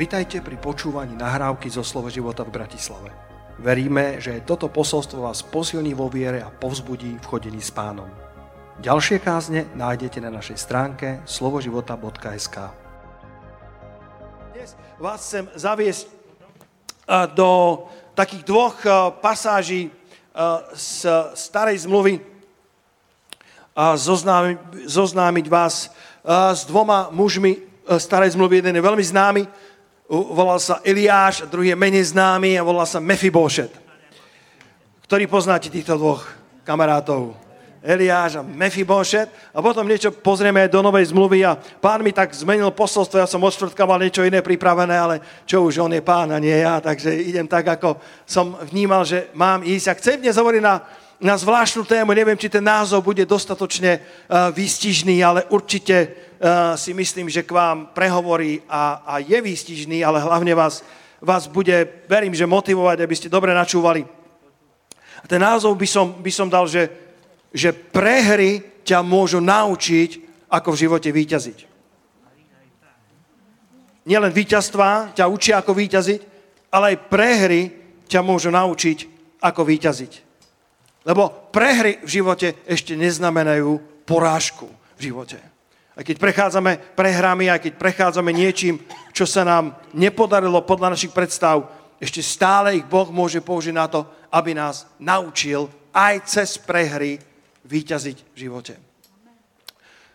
[0.00, 3.12] Vitajte pri počúvaní nahrávky zo Slovo života v Bratislave.
[3.60, 8.08] Veríme, že toto posolstvo vás posilní vo viere a povzbudí v chodení s pánom.
[8.80, 12.56] Ďalšie kázne nájdete na našej stránke slovoživota.sk
[14.56, 17.84] Dnes vás chcem zaviesť eh, do
[18.16, 20.00] takých dvoch eh, pasáží eh,
[20.80, 22.24] z starej zmluvy
[23.76, 25.92] a zoznámiť, zoznámiť vás
[26.56, 28.60] s dvoma mužmi starej zmluvy.
[28.60, 29.42] Jeden je veľmi známy,
[30.10, 33.70] volal sa Eliáš druhý je menej známy a volal sa Mefibošet.
[35.06, 36.26] Ktorý poznáte týchto dvoch
[36.66, 37.38] kamarátov?
[37.80, 42.68] Eliáš a Mefibošet a potom niečo pozrieme do novej zmluvy a pán mi tak zmenil
[42.76, 45.16] posolstvo, ja som od štvrtka mal niečo iné pripravené, ale
[45.48, 47.96] čo už, on je pán a nie ja, takže idem tak, ako
[48.28, 49.86] som vnímal, že mám ísť.
[49.88, 50.84] A chcem dnes hovoriť na,
[51.24, 56.28] na zvláštnu tému, neviem, či ten názov bude dostatočne uh, výstižný, ale určite
[56.76, 60.80] si myslím, že k vám prehovorí a, a je výstižný, ale hlavne vás,
[61.20, 64.08] vás bude, verím, že motivovať, aby ste dobre načúvali.
[65.20, 66.88] A ten názov by som, by som dal, že,
[67.52, 71.58] že prehry ťa môžu naučiť, ako v živote výťaziť.
[74.08, 76.20] Nielen víťazstva ťa učia, ako výťaziť,
[76.72, 77.62] ale aj prehry
[78.08, 78.98] ťa môžu naučiť,
[79.44, 80.12] ako výťaziť.
[81.04, 83.76] Lebo prehry v živote ešte neznamenajú
[84.08, 85.49] porážku v živote.
[85.96, 88.78] Aj keď prechádzame prehrami, aj keď prechádzame niečím,
[89.10, 91.66] čo sa nám nepodarilo podľa našich predstav,
[92.00, 97.20] ešte stále ich Boh môže použiť na to, aby nás naučil aj cez prehry
[97.66, 98.74] výťaziť v živote.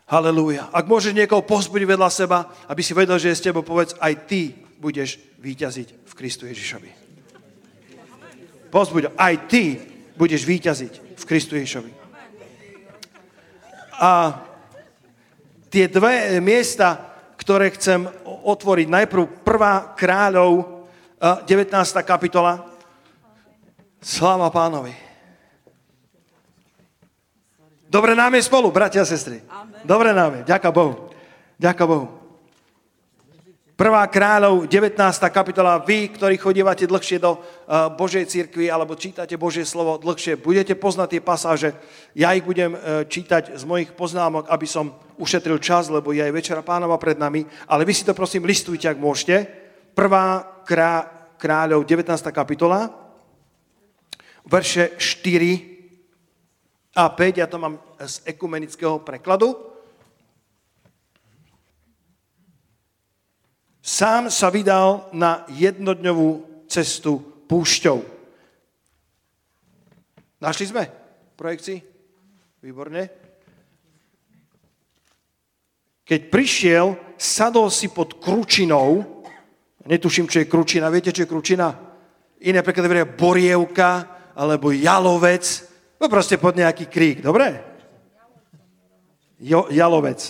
[0.05, 0.69] Halelúja.
[0.69, 4.29] Ak môžeš niekoho pozbudiť vedľa seba, aby si vedel, že je s tebou, povedz, aj
[4.29, 6.91] ty budeš výťaziť v Kristu Ježišovi.
[8.69, 9.81] Pozbuď, aj ty
[10.13, 11.91] budeš výťaziť v Kristu Ježišovi.
[13.97, 14.41] A
[15.75, 18.87] tie dve miesta, ktoré chcem otvoriť.
[18.87, 20.87] Najprv prvá kráľov,
[21.19, 21.75] 19.
[22.07, 22.63] kapitola.
[23.99, 24.95] Sláva pánovi.
[27.91, 29.43] Dobre nám je spolu, bratia a sestry.
[29.83, 31.11] Dobre nám je, ďaká Bohu.
[31.59, 32.07] Ďaká Bohu.
[33.75, 34.95] Prvá kráľov, 19.
[35.35, 35.83] kapitola.
[35.83, 41.07] Vy, ktorí chodívate dlhšie do uh, Božej církvy alebo čítate Božie slovo dlhšie, budete poznať
[41.11, 41.69] tie pasáže.
[42.15, 46.31] Ja ich budem uh, čítať z mojich poznámok, aby som ušetril čas, lebo je aj
[46.31, 47.43] Večera pánova pred nami.
[47.67, 49.43] Ale vy si to prosím listujte, ak môžete.
[49.91, 52.15] Prvá krá, kráľov, 19.
[52.31, 52.87] kapitola,
[54.47, 59.74] verše 4 a 5, ja to mám z ekumenického prekladu.
[63.85, 68.01] Sám sa vydal na jednodňovú cestu púšťou.
[70.41, 70.89] Našli sme
[71.37, 71.85] projekcii?
[72.65, 73.13] Výborne.
[76.01, 79.21] Keď prišiel, sadol si pod kručinou,
[79.85, 81.69] netuším, čo je kručina, viete, čo je kručina?
[82.41, 85.45] Iné preklady veria borievka, alebo jalovec,
[86.01, 87.61] no proste pod nejaký krík, dobre?
[89.45, 90.25] Jo, jalovec.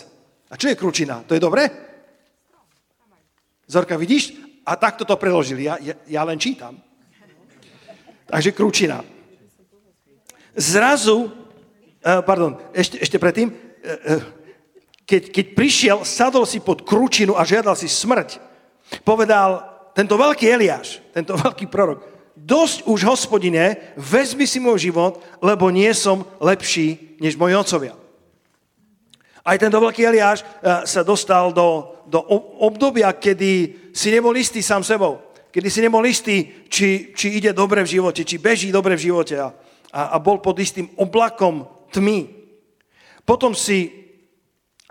[0.52, 1.24] A čo je kručina?
[1.24, 1.85] To je dobré?
[3.66, 4.38] Zorka, vidíš?
[4.66, 5.66] A takto to preložili.
[5.66, 6.78] Ja, ja, ja len čítam.
[8.26, 9.06] Takže kručina.
[10.58, 13.58] Zrazu, uh, pardon, ešte, ešte predtým, uh,
[14.18, 14.24] uh,
[15.06, 18.42] keď, keď prišiel, sadol si pod kručinu a žiadal si smrť,
[19.06, 19.62] povedal
[19.94, 25.90] tento veľký Eliáš, tento veľký prorok, dosť už, hospodine, vezmi si môj život, lebo nie
[25.94, 27.94] som lepší než moji otcovia.
[29.46, 30.42] Aj tento veľký Eliáš
[30.90, 32.22] sa dostal do, do
[32.62, 33.52] obdobia, kedy
[33.94, 35.22] si nebol istý sám sebou.
[35.50, 39.40] Kedy si nebol istý, či, či ide dobre v živote, či beží dobre v živote
[39.40, 39.56] a,
[39.96, 41.64] a, a bol pod istým oblakom
[41.96, 42.28] tmy.
[43.24, 43.90] Potom si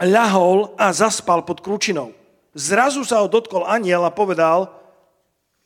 [0.01, 2.17] ľahol a zaspal pod kručinou.
[2.57, 4.73] Zrazu sa ho dotkol aniel a povedal,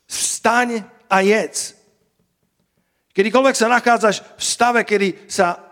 [0.09, 1.79] vstaň a jedz.
[3.13, 5.63] Kedykoľvek sa nachádzaš v stave, kedy sa,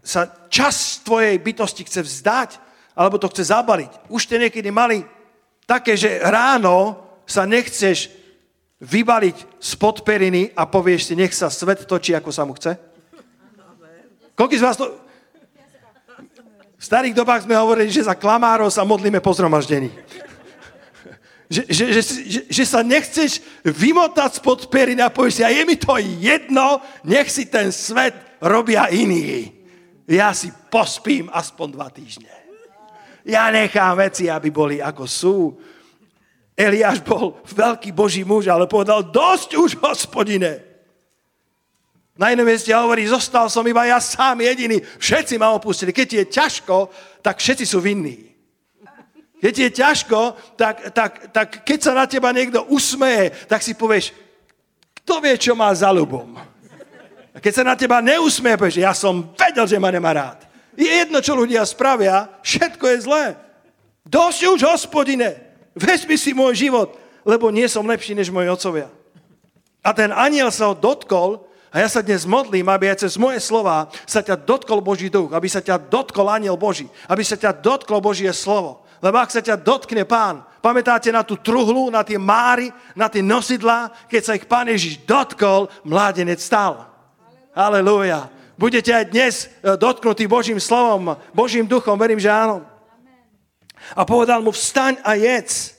[0.00, 2.50] sa čas tvojej bytosti chce vzdať,
[2.96, 4.08] alebo to chce zabaliť.
[4.08, 5.04] Už ste niekedy mali
[5.66, 8.08] také, že ráno sa nechceš
[8.78, 12.78] vybaliť spod periny a povieš si, nech sa svet točí, ako sa mu chce?
[14.38, 14.86] Koľko z vás to...
[16.76, 19.88] V starých dobách sme hovorili, že za klamárov sa modlíme po zhromaždení.
[21.48, 25.62] Že, že, že, že, že sa nechceš vymotať spod periny a povieš si, a je
[25.64, 28.14] mi to jedno, nech si ten svet
[28.44, 29.56] robia iní.
[30.04, 32.45] Ja si pospím aspoň dva týždne.
[33.26, 35.58] Ja nechám veci, aby boli ako sú.
[36.54, 40.62] Eliáš bol veľký boží muž, ale povedal, dosť už, hospodine.
[42.16, 45.92] Na inom mieste hovorí, zostal som iba ja sám jediný, všetci ma opustili.
[45.92, 46.88] Keď je ťažko,
[47.20, 48.30] tak všetci sú vinní.
[49.36, 50.20] Keď je ťažko,
[50.56, 54.16] tak, tak, tak keď sa na teba niekto usmeje, tak si povieš,
[55.04, 56.40] kto vie, čo má za ľubom.
[57.34, 60.45] A keď sa na teba neusmeje, povieš, ja som vedel, že ma nemá rád.
[60.76, 63.24] Je jedno, čo ľudia spravia, všetko je zlé.
[64.06, 65.40] Dosť už, hospodine,
[65.74, 66.94] vezmi si môj život,
[67.26, 68.92] lebo nie som lepší než moji otcovia.
[69.82, 71.42] A ten aniel sa ho dotkol
[71.72, 75.34] a ja sa dnes modlím, aby aj cez moje slova sa ťa dotkol Boží duch,
[75.34, 78.86] aby sa ťa dotkol aniel Boží, aby sa ťa dotklo Božie slovo.
[79.02, 83.20] Lebo ak sa ťa dotkne pán, pamätáte na tú truhlu, na tie máry, na tie
[83.20, 86.88] nosidlá, keď sa ich pán Ježiš dotkol, mládenec stal.
[87.52, 88.35] Halelúja.
[88.56, 92.64] Budete aj dnes e, dotknutí Božím slovom, Božím duchom, verím, že áno.
[93.92, 95.76] A povedal mu, vstaň a jedz.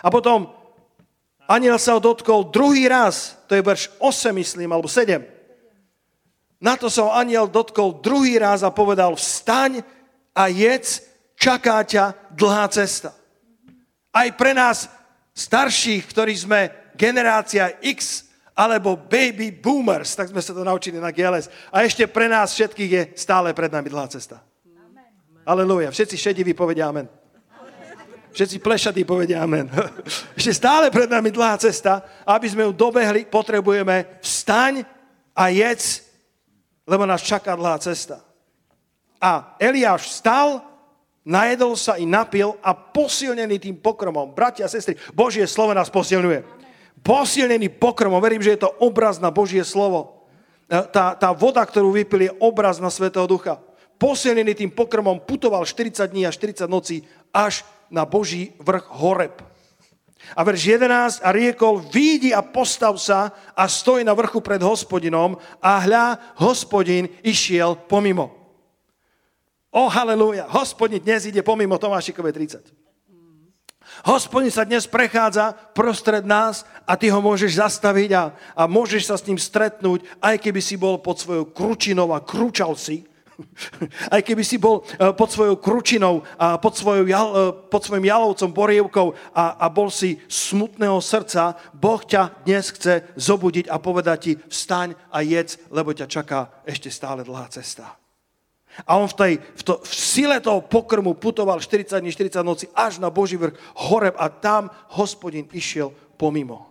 [0.00, 0.48] A potom
[1.44, 5.20] aniel sa ho dotkol druhý raz, to je verš 8, myslím, alebo 7.
[6.64, 9.84] Na to sa ho aniel dotkol druhý raz a povedal, vstaň
[10.32, 11.04] a jedz,
[11.36, 13.12] čaká ťa dlhá cesta.
[14.16, 14.88] Aj pre nás
[15.36, 16.60] starších, ktorí sme
[16.96, 18.25] generácia X
[18.56, 21.52] alebo baby boomers, tak sme sa to naučili na GLS.
[21.68, 24.40] A ešte pre nás všetkých je stále pred nami dlhá cesta.
[25.44, 25.92] Aleluja.
[25.92, 27.04] Všetci šediví povedia amen.
[28.32, 29.68] Všetci plešatí povedia amen.
[30.40, 32.04] Ešte stále pred nami dlhá cesta.
[32.24, 34.84] Aby sme ju dobehli, potrebujeme vstaň
[35.36, 36.08] a jedz,
[36.88, 38.24] lebo nás čaká dlhá cesta.
[39.20, 40.60] A Eliáš vstal,
[41.24, 44.32] najedol sa i napil a posilnený tým pokromom.
[44.32, 46.55] Bratia a sestry, Božie slovo nás posilňuje.
[47.06, 50.26] Posilnený pokromom, verím, že je to obraz na Božie slovo.
[50.66, 53.62] E, tá, tá voda, ktorú vypili, je obraz na Svetého Ducha.
[53.94, 59.38] Posilnený tým pokromom putoval 40 dní a 40 nocí až na Boží vrch Horeb.
[60.34, 65.38] A verš 11, a riekol, výjdi a postav sa a stoj na vrchu pred hospodinom
[65.62, 68.34] a hľa, hospodin išiel pomimo.
[69.70, 70.50] O, halleluja.
[70.50, 72.85] Hospodin dnes ide pomimo Tomášikové 30.
[74.04, 79.16] Hospodin sa dnes prechádza prostred nás a ty ho môžeš zastaviť a, a môžeš sa
[79.16, 83.08] s ním stretnúť, aj keby si bol pod svojou kručinou a kručal si.
[84.14, 87.12] Aj keby si bol e, pod svojou kručinou a pod, svojou, e,
[87.68, 93.68] pod svojim jalovcom, borievkou a, a bol si smutného srdca, Boh ťa dnes chce zobudiť
[93.68, 98.05] a povedať ti, vstaň a jedz, lebo ťa čaká ešte stále dlhá cesta.
[98.84, 102.66] A on v, tej, v, to, v sile toho pokrmu putoval 40 dní, 40 noci
[102.76, 103.56] až na Boží vrch
[103.88, 104.68] Horeb a tam
[105.00, 106.68] hospodin išiel pomimo.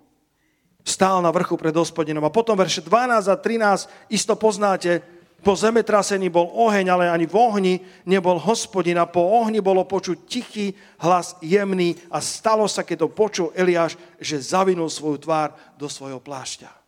[0.86, 2.22] Stál na vrchu pred hospodinom.
[2.22, 5.02] A potom verše 12 a 13 isto poznáte,
[5.42, 7.74] po zemetrasení bol oheň, ale ani v ohni
[8.06, 13.14] nebol hospodin a po ohni bolo počuť tichý hlas jemný a stalo sa, keď to
[13.14, 16.86] počul Eliáš, že zavinul svoju tvár do svojho plášťa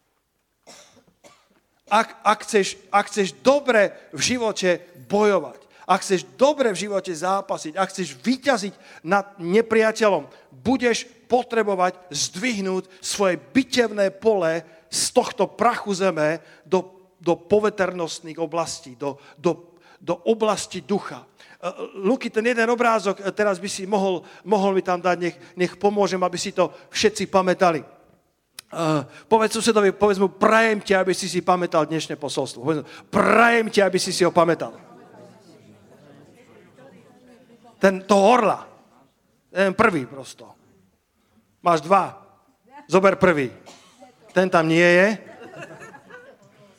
[1.88, 7.80] ak, ak, chceš, ak chceš dobre v živote bojovať, ak chceš dobre v živote zápasiť,
[7.80, 8.74] ak chceš vyťaziť
[9.07, 16.92] nad nepriateľom, budeš potrebovať zdvihnúť svoje bitevné pole z tohto prachu zeme do,
[17.24, 21.24] do poveternostných oblastí, do, do, do oblasti ducha.
[21.24, 21.68] E,
[22.04, 25.74] Luky, ten jeden obrázok, e, teraz by si mohol, mohol mi tam dať, nech, nech
[25.80, 27.83] pomôžem, aby si to všetci pamätali.
[28.68, 32.59] Uh, povedz susedovi, povedz mu, prajem ti, aby si si pamätal dnešné posolstvo.
[32.59, 34.75] Povedz mu, prajem ti, aby si si ho pamätal.
[37.78, 38.66] Ten, to orla.
[39.54, 40.50] Ten prvý prosto.
[41.62, 42.18] Máš dva.
[42.90, 43.52] Zober prvý.
[44.34, 45.07] Ten tam nie je.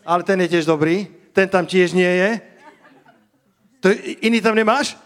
[0.06, 1.06] Ale ten je tiež dobrý.
[1.34, 2.30] Ten tam tiež nie je.
[3.80, 4.98] To, iný tam nemáš?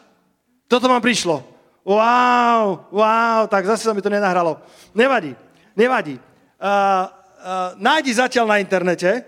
[0.68, 1.44] Toto vám prišlo.
[1.82, 4.62] Wow, wow, tak zase sa mi to nenahralo.
[4.94, 5.34] Nevadí,
[5.74, 6.14] nevadí
[6.62, 7.04] uh,
[7.42, 9.26] uh, nájdi zatiaľ na internete,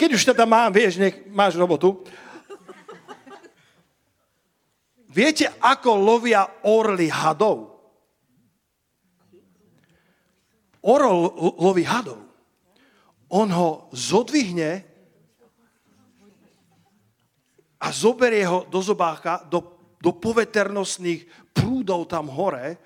[0.00, 2.00] keď už teda mám, vieš, nech máš robotu.
[5.10, 7.66] Viete, ako lovia orly hadov?
[10.86, 11.18] Orol
[11.60, 12.22] loví hadov.
[13.34, 14.86] On ho zodvihne
[17.80, 22.78] a zoberie ho do zobáka, do, do poveternostných prúdov tam hore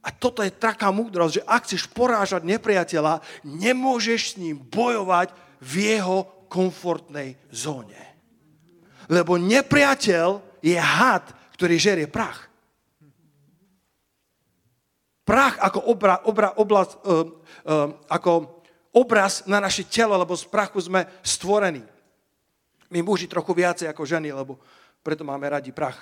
[0.00, 5.72] a toto je taká múdrosť, že ak chceš porážať nepriateľa, nemôžeš s ním bojovať v
[5.92, 7.98] jeho komfortnej zóne.
[9.10, 12.52] Lebo nepriateľ je had, ktorý žerie prach.
[15.26, 17.26] Prach ako, obra, obra, oblast, uh,
[17.66, 18.62] uh, ako
[18.94, 21.82] obraz na naše telo, lebo z prachu sme stvorení.
[22.92, 24.62] My muži trochu viacej ako ženy, lebo
[25.02, 25.98] preto máme radi prach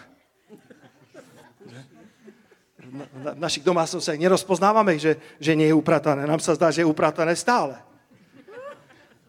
[2.94, 6.22] v našich domácnostiach nerozpoznávame, že, že nie je upratané.
[6.28, 7.74] Nám sa zdá, že je upratané stále.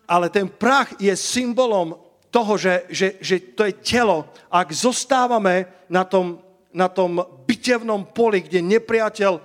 [0.06, 1.98] Ale ten prach je symbolom
[2.36, 4.28] toho, že, že, že to je telo.
[4.52, 6.44] Ak zostávame na tom,
[6.76, 9.40] na tom bitevnom poli, kde nepriateľ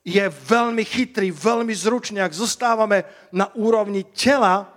[0.00, 4.72] je veľmi chytrý, veľmi zručný, ak zostávame na úrovni tela,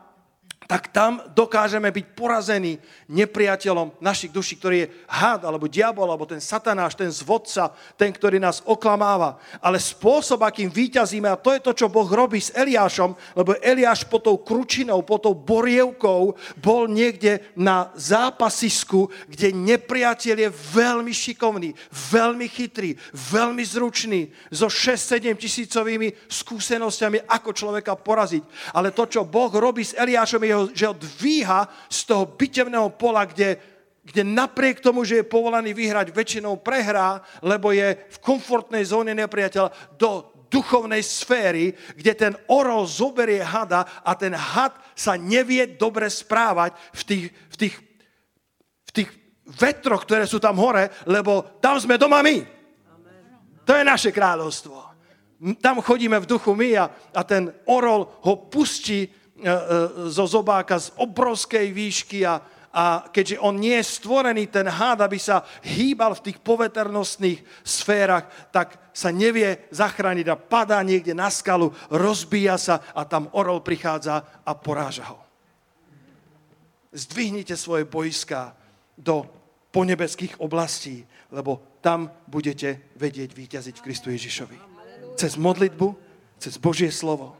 [0.67, 2.79] tak tam dokážeme byť porazení
[3.11, 8.39] nepriateľom našich duší, ktorý je had, alebo diabol, alebo ten satanáš, ten zvodca, ten, ktorý
[8.39, 9.37] nás oklamáva.
[9.59, 14.07] Ale spôsob, akým výťazíme, a to je to, čo Boh robí s Eliášom, lebo Eliáš
[14.07, 21.75] po tou kručinou, po tou borievkou bol niekde na zápasisku, kde nepriateľ je veľmi šikovný,
[21.91, 28.73] veľmi chytrý, veľmi zručný, so 6-7 tisícovými skúsenosťami, ako človeka poraziť.
[28.73, 32.93] Ale to, čo Boh robí s Eliášom, je ho, že ho dvíha z toho bitevného
[32.95, 33.57] pola, kde,
[34.05, 39.97] kde napriek tomu, že je povolaný vyhrať, väčšinou prehrá, lebo je v komfortnej zóne nepriateľa,
[39.97, 46.77] do duchovnej sféry, kde ten orol zoberie hada a ten had sa nevie dobre správať
[46.93, 47.75] v tých, v tých,
[48.85, 49.09] v tých
[49.49, 52.45] vetroch, ktoré sú tam hore, lebo tam sme doma my.
[53.65, 54.77] To je naše kráľovstvo.
[55.59, 59.09] Tam chodíme v duchu my a, a ten orol ho pustí
[60.09, 62.39] zo zobáka z obrovskej výšky a,
[62.73, 68.25] a keďže on nie je stvorený, ten hád, aby sa hýbal v tých poveternostných sférach,
[68.49, 74.23] tak sa nevie zachrániť a padá niekde na skalu, rozbíja sa a tam orol prichádza
[74.41, 75.19] a poráža ho.
[76.93, 78.53] Zdvihnite svoje bojská
[78.93, 79.25] do
[79.73, 81.01] ponebeských oblastí,
[81.33, 84.57] lebo tam budete vedieť výťaziť v Kristu Ježišovi.
[85.17, 85.97] Cez modlitbu,
[86.37, 87.33] cez Božie slovo,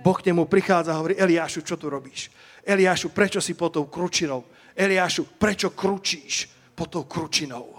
[0.00, 2.32] Boh k nemu prichádza a hovorí, Eliášu, čo tu robíš?
[2.64, 4.48] Eliášu, prečo si pod tou kručinou?
[4.72, 7.76] Eliášu, prečo kručíš pod tou kručinou?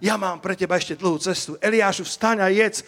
[0.00, 1.60] Ja mám pre teba ešte dlhú cestu.
[1.60, 2.84] Eliášu, vstaň a jedz.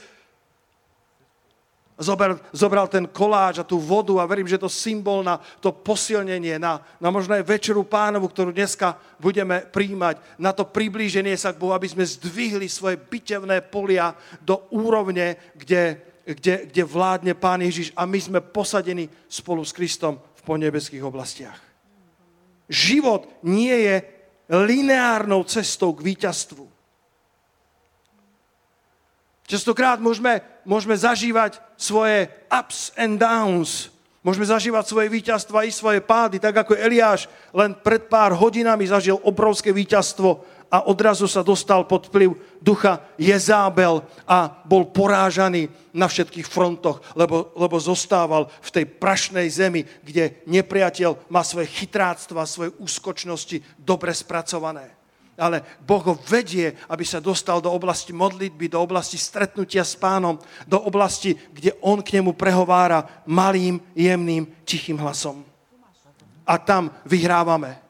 [2.01, 6.57] Zobral, zobral ten koláč a tú vodu a verím, že to symbol na to posilnenie,
[6.57, 11.61] na, na možno aj večeru pánovu, ktorú dneska budeme príjmať, na to priblíženie sa k
[11.61, 17.91] Bohu, aby sme zdvihli svoje bitevné polia do úrovne, kde, kde, kde vládne Pán Ježiš
[17.99, 21.59] a my sme posadení spolu s Kristom v ponebeských oblastiach.
[22.71, 23.97] Život nie je
[24.49, 26.65] lineárnou cestou k víťazstvu.
[29.47, 36.39] Častokrát môžeme, môžeme zažívať svoje ups and downs, môžeme zažívať svoje víťazstva i svoje pády,
[36.39, 42.09] tak ako Eliáš len pred pár hodinami zažil obrovské víťazstvo a odrazu sa dostal pod
[42.09, 42.33] vplyv
[42.65, 49.85] ducha Jezábel a bol porážaný na všetkých frontoch, lebo, lebo zostával v tej prašnej zemi,
[50.01, 54.97] kde nepriateľ má svoje chytráctva, svoje úskočnosti dobre spracované.
[55.37, 60.41] Ale Boh ho vedie, aby sa dostal do oblasti modlitby, do oblasti stretnutia s pánom,
[60.65, 65.45] do oblasti, kde on k nemu prehovára malým, jemným, tichým hlasom.
[66.49, 67.82] A tam vyhrávame.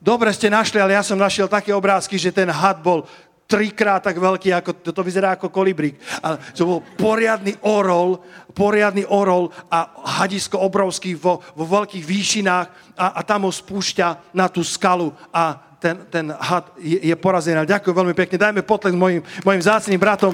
[0.00, 3.04] Dobre ste našli, ale ja som našiel také obrázky, že ten had bol
[3.50, 5.98] trikrát tak veľký, ako, to, to vyzerá ako kolibrík.
[6.24, 8.22] Ale to bol poriadny orol,
[8.54, 9.90] poriadny orol a
[10.22, 15.58] hadisko obrovský vo, vo veľkých výšinách a, a tam ho spúšťa na tú skalu a
[15.82, 17.66] ten, ten had je, je porazený.
[17.66, 18.36] Ďakujem veľmi pekne.
[18.38, 20.32] Dajme potlesk mojim, mojim zácným bratom.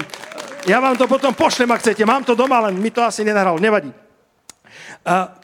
[0.67, 2.03] Ja vám to potom pošlem, ak chcete.
[2.03, 3.55] Mám to doma, len mi to asi nenahralo.
[3.55, 3.89] Nevadí.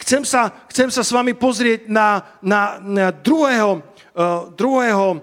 [0.04, 3.80] chcem, sa, chcem sa s vami pozrieť na, na, na druhého
[4.54, 5.22] druhého eh,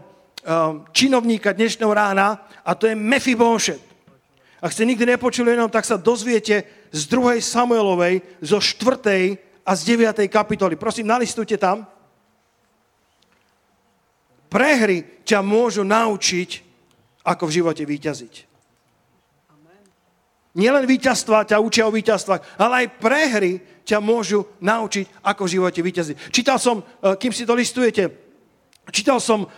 [0.90, 3.82] činovníka dnešného rána a to je Mephibosheth.
[4.60, 7.40] Ak ste nikdy nepočuli jenom, tak sa dozviete z 2.
[7.40, 9.64] Samuelovej, zo 4.
[9.64, 10.28] a z 9.
[10.28, 10.76] kapitoly.
[10.76, 11.88] Prosím, nalistujte tam.
[14.52, 16.50] Prehry ťa môžu naučiť,
[17.24, 18.34] ako v živote výťaziť.
[20.50, 23.52] Nielen víťazstva ťa učia o víťazstvách, ale aj prehry
[23.86, 26.16] ťa môžu naučiť, ako v živote výťaziť.
[26.34, 28.29] Čítal som, eh, kým si to listujete,
[28.90, 29.50] Čítal som uh,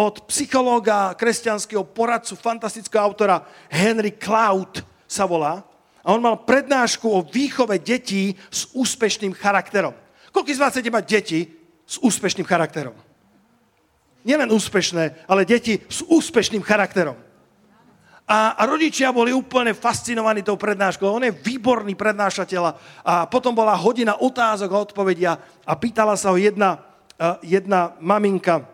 [0.00, 5.64] od psychológa, kresťanského poradcu, fantastického autora Henry Cloud sa volá.
[6.00, 9.92] A on mal prednášku o výchove detí s úspešným charakterom.
[10.32, 11.40] Koľko z vás chcete mať deti
[11.84, 12.96] s úspešným charakterom?
[14.24, 17.16] Nielen úspešné, ale deti s úspešným charakterom.
[18.28, 21.08] A, a rodičia boli úplne fascinovaní tou prednáškou.
[21.08, 22.62] On je výborný prednášateľ.
[23.04, 25.32] A potom bola hodina otázok a odpovedia
[25.64, 26.76] a pýtala sa ho jedna,
[27.16, 28.68] uh, jedna maminka,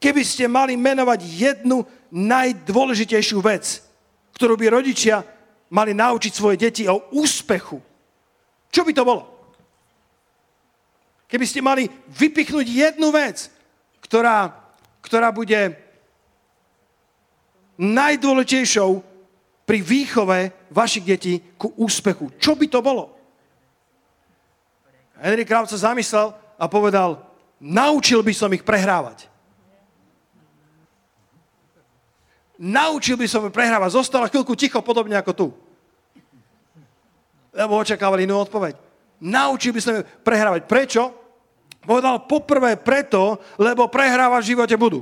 [0.00, 3.84] keby ste mali menovať jednu najdôležitejšiu vec,
[4.34, 5.22] ktorú by rodičia
[5.70, 7.78] mali naučiť svoje deti o úspechu,
[8.70, 9.22] čo by to bolo?
[11.30, 13.46] Keby ste mali vypichnúť jednu vec,
[14.02, 14.50] ktorá,
[14.98, 15.78] ktorá bude
[17.78, 18.90] najdôležitejšou
[19.62, 22.34] pri výchove vašich detí ku úspechu.
[22.42, 23.14] Čo by to bolo?
[25.22, 27.22] Henry Kraut sa zamyslel a povedal,
[27.62, 29.29] naučil by som ich prehrávať.
[32.60, 33.96] Naučil by som prehrávať.
[33.96, 35.46] Zostala chvíľku ticho, podobne ako tu.
[37.56, 38.76] Lebo očakávali inú odpoveď.
[39.24, 40.68] Naučil by som prehrávať.
[40.68, 41.02] Prečo?
[41.80, 45.00] Povedal poprvé preto, lebo prehrávať v živote budú.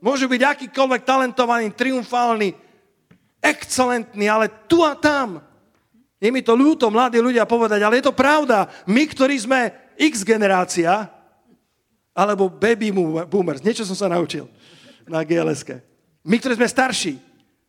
[0.00, 2.54] Môžu byť akýkoľvek talentovaný, triumfálny,
[3.42, 5.42] excelentný, ale tu a tam.
[6.18, 8.70] Je mi to ľúto, mladí ľudia, povedať, ale je to pravda.
[8.86, 11.10] My, ktorí sme X generácia,
[12.18, 12.90] alebo baby
[13.30, 14.50] boomers, niečo som sa naučil
[15.06, 15.62] na gls
[16.26, 17.14] My, ktorí sme starší,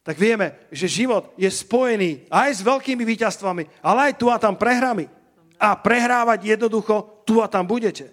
[0.02, 4.58] tak vieme, že život je spojený aj s veľkými víťazstvami, ale aj tu a tam
[4.58, 5.06] prehrami.
[5.62, 8.10] A prehrávať jednoducho tu a tam budete.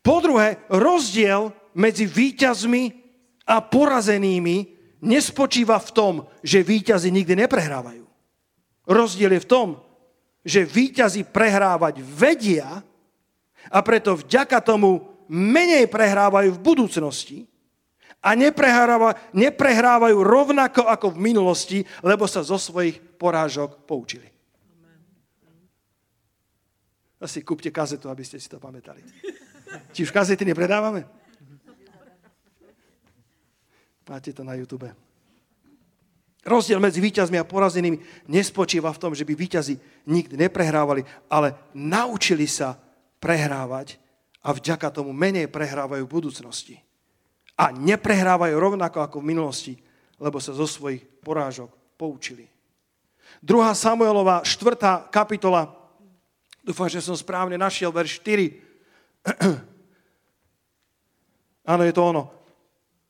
[0.00, 2.96] Po druhé, rozdiel medzi víťazmi
[3.44, 4.56] a porazenými
[5.04, 8.06] nespočíva v tom, že víťazi nikdy neprehrávajú.
[8.88, 9.68] Rozdiel je v tom,
[10.40, 12.80] že víťazi prehrávať vedia
[13.68, 17.38] a preto vďaka tomu menej prehrávajú v budúcnosti
[18.20, 24.28] a neprehrávajú, rovnako ako v minulosti, lebo sa zo svojich porážok poučili.
[27.20, 29.00] Asi kúpte kazetu, aby ste si to pamätali.
[29.94, 31.06] Či už kazety nepredávame?
[34.10, 34.90] Máte to na YouTube.
[36.42, 39.76] Rozdiel medzi víťazmi a porazenými nespočíva v tom, že by víťazi
[40.08, 42.74] nikdy neprehrávali, ale naučili sa
[43.20, 44.00] prehrávať
[44.40, 46.76] a vďaka tomu menej prehrávajú v budúcnosti.
[47.60, 49.74] A neprehrávajú rovnako ako v minulosti,
[50.16, 51.68] lebo sa zo svojich porážok
[52.00, 52.48] poučili.
[53.44, 53.52] 2.
[53.76, 55.12] Samuelová 4.
[55.12, 55.68] kapitola,
[56.64, 59.28] dúfam, že som správne našiel, verš 4.
[61.72, 62.32] Áno, je to ono.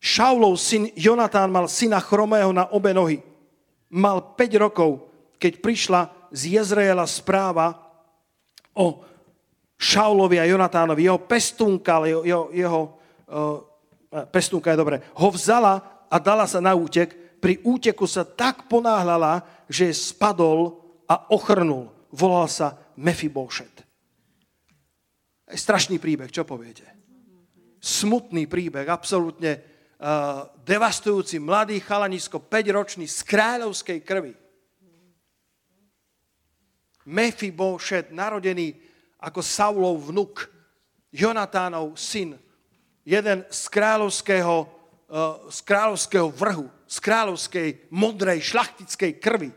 [0.00, 3.22] Šaulov syn Jonatán mal syna chromého na obe nohy.
[3.90, 5.06] Mal 5 rokov,
[5.38, 7.74] keď prišla z Jezreela správa
[8.74, 9.02] o
[9.80, 12.80] Šaulovi a Jonatánovi, jeho pestúnka, jeho, jeho, jeho
[13.32, 17.40] uh, pestúnka je dobré, ho vzala a dala sa na útek.
[17.40, 19.40] Pri úteku sa tak ponáhľala,
[19.72, 21.88] že spadol a ochrnul.
[22.12, 23.80] Volal sa Mefibošet.
[25.48, 26.84] Strašný príbeh, čo poviete?
[27.80, 34.36] Smutný príbeh, absolútne uh, devastujúci mladý chalanisko, 5-ročný, z kráľovskej krvi.
[37.08, 38.76] Mefibošet, narodený
[39.20, 40.48] ako Saulov vnuk,
[41.12, 42.40] Jonatánov syn,
[43.04, 49.50] jeden z kráľovského, eh, z kráľovského vrhu, z kráľovskej modrej šlachtickej krvi.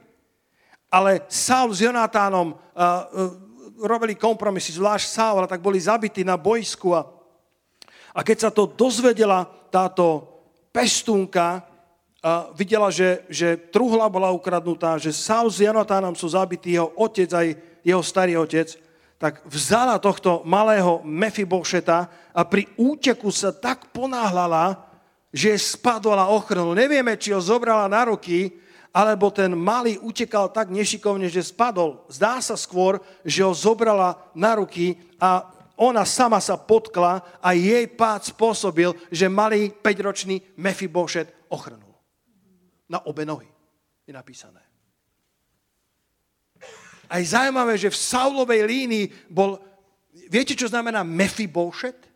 [0.93, 3.33] Ale Saul s Jonatánom uh, uh,
[3.81, 7.09] robili kompromisy, zvlášť Saul, tak boli zabití na bojsku a,
[8.13, 10.21] a keď sa to dozvedela táto
[10.69, 16.93] pestúnka, uh, videla, že, že truhla bola ukradnutá, že Saul s Jonatánom sú zabití, jeho
[16.93, 17.47] otec aj
[17.81, 18.77] jeho starý otec,
[19.23, 24.83] tak vzala tohto malého Mefibošeta a pri úteku sa tak ponáhľala,
[25.31, 26.75] že spadla a ochrnul.
[26.75, 28.51] Nevieme, či ho zobrala na ruky,
[28.91, 32.03] alebo ten malý utekal tak nešikovne, že spadol.
[32.11, 35.47] Zdá sa skôr, že ho zobrala na ruky a
[35.79, 41.95] ona sama sa potkla a jej pád spôsobil, že malý 5-ročný Mefibošet ochrnul.
[42.91, 43.47] Na obe nohy
[44.03, 44.62] je napísané.
[47.13, 49.61] A je zaujímavé, že v Saulovej línii bol,
[50.33, 52.09] viete, čo znamená Mephibosheth?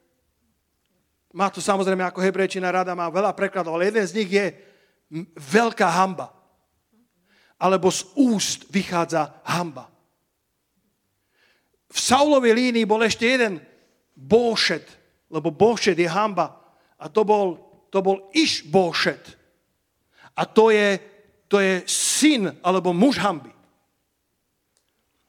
[1.37, 4.45] Má to samozrejme ako hebrejčina rada, má veľa prekladov, ale jeden z nich je
[5.37, 6.33] veľká hamba.
[7.61, 9.85] Alebo z úst vychádza hamba.
[11.93, 13.61] V Saulovej línii bol ešte jeden
[14.17, 14.85] Bošet,
[15.29, 16.57] lebo Bošet je hamba.
[16.97, 17.61] A to bol,
[17.93, 19.37] to bol Iš Bošet.
[20.33, 20.97] A to je,
[21.45, 23.56] to je syn alebo muž hamby.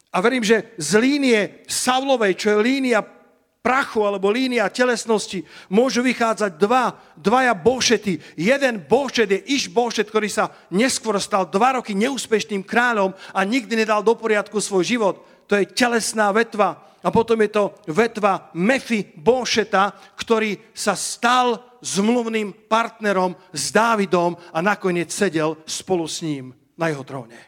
[0.09, 3.05] A verím, že z línie Saulovej, čo je línia
[3.61, 8.17] prachu alebo línia telesnosti, môžu vychádzať dva, dvaja bošety.
[8.41, 13.85] Jeden bošet je Iš bošet, ktorý sa neskôr stal dva roky neúspešným kráľom a nikdy
[13.85, 15.17] nedal do poriadku svoj život.
[15.51, 16.89] To je telesná vetva.
[17.05, 24.59] A potom je to vetva Mefi Bošeta, ktorý sa stal zmluvným partnerom s Dávidom a
[24.59, 27.39] nakoniec sedel spolu s ním na jeho tróne.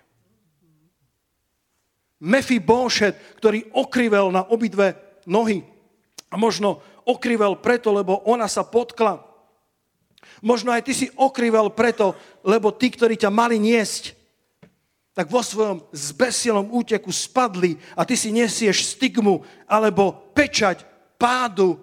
[2.20, 5.64] Mefibošet, ktorý okrivel na obidve nohy.
[6.30, 9.24] A možno okrivel preto, lebo ona sa potkla.
[10.44, 12.12] Možno aj ty si okrivel preto,
[12.44, 14.16] lebo tí, ktorí ťa mali niesť,
[15.16, 20.87] tak vo svojom zbesilom úteku spadli a ty si nesieš stigmu alebo pečať
[21.20, 21.76] pádu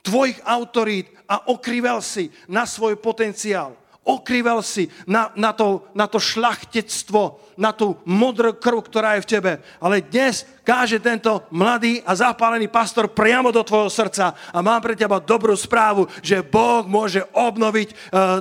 [0.00, 3.76] tvojich autorít a okrivel si na svoj potenciál.
[4.00, 9.30] Okrýval si na, na, to, na to šlachtectvo, na tú modrú krv, ktorá je v
[9.36, 9.52] tebe.
[9.76, 14.96] Ale dnes káže tento mladý a zapálený pastor priamo do tvojho srdca a mám pre
[14.96, 17.96] teba dobrú správu, že Boh môže obnoviť uh,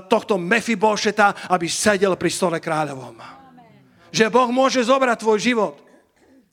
[0.07, 3.19] tohto Mefibošeta, aby sedel pri stole kráľovom.
[4.15, 5.75] Že Boh môže zobrať tvoj život.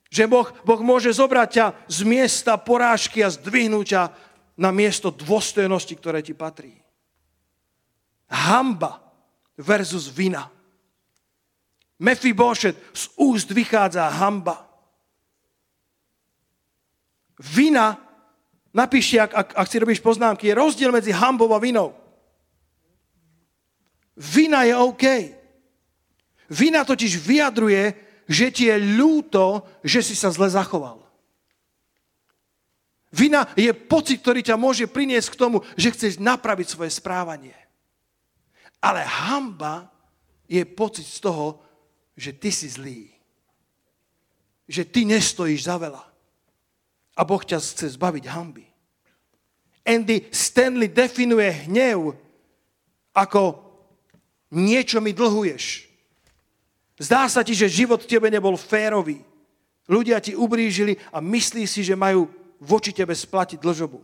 [0.07, 4.03] Že boh, boh môže zobrať ťa z miesta porážky a zdvihnúť ťa
[4.55, 6.86] na miesto dôstojnosti, ktoré ti patrí.
[8.28, 9.00] Hamba
[9.56, 10.50] versus vina.
[11.98, 14.68] Mefibošet, z úst vychádza hamba.
[17.40, 17.96] Vina,
[18.72, 21.96] napíšte, ak, ak, ak si robíš poznámky, je rozdiel medzi hambou a vinou.
[24.16, 25.04] Vina je OK.
[26.48, 27.96] Vina totiž vyjadruje,
[28.28, 31.04] že ti je ľúto, že si sa zle zachoval.
[33.12, 37.56] Vina je pocit, ktorý ťa môže priniesť k tomu, že chceš napraviť svoje správanie.
[38.82, 39.90] Ale hamba
[40.46, 41.58] je pocit z toho,
[42.16, 43.10] že ty si zlý.
[44.68, 46.04] Že ty nestojíš za veľa.
[47.16, 48.66] A Boh ťa chce zbaviť hamby.
[49.86, 52.18] Andy Stanley definuje hnev
[53.14, 53.62] ako
[54.50, 55.86] niečo mi dlhuješ.
[56.98, 59.20] Zdá sa ti, že život tebe nebol férový.
[59.86, 62.26] Ľudia ti ubrížili a myslí si, že majú
[62.58, 64.02] voči tebe splatiť dlžobu.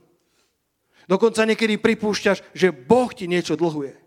[1.10, 4.01] Dokonca niekedy pripúšťaš, že Boh ti niečo dlhuje.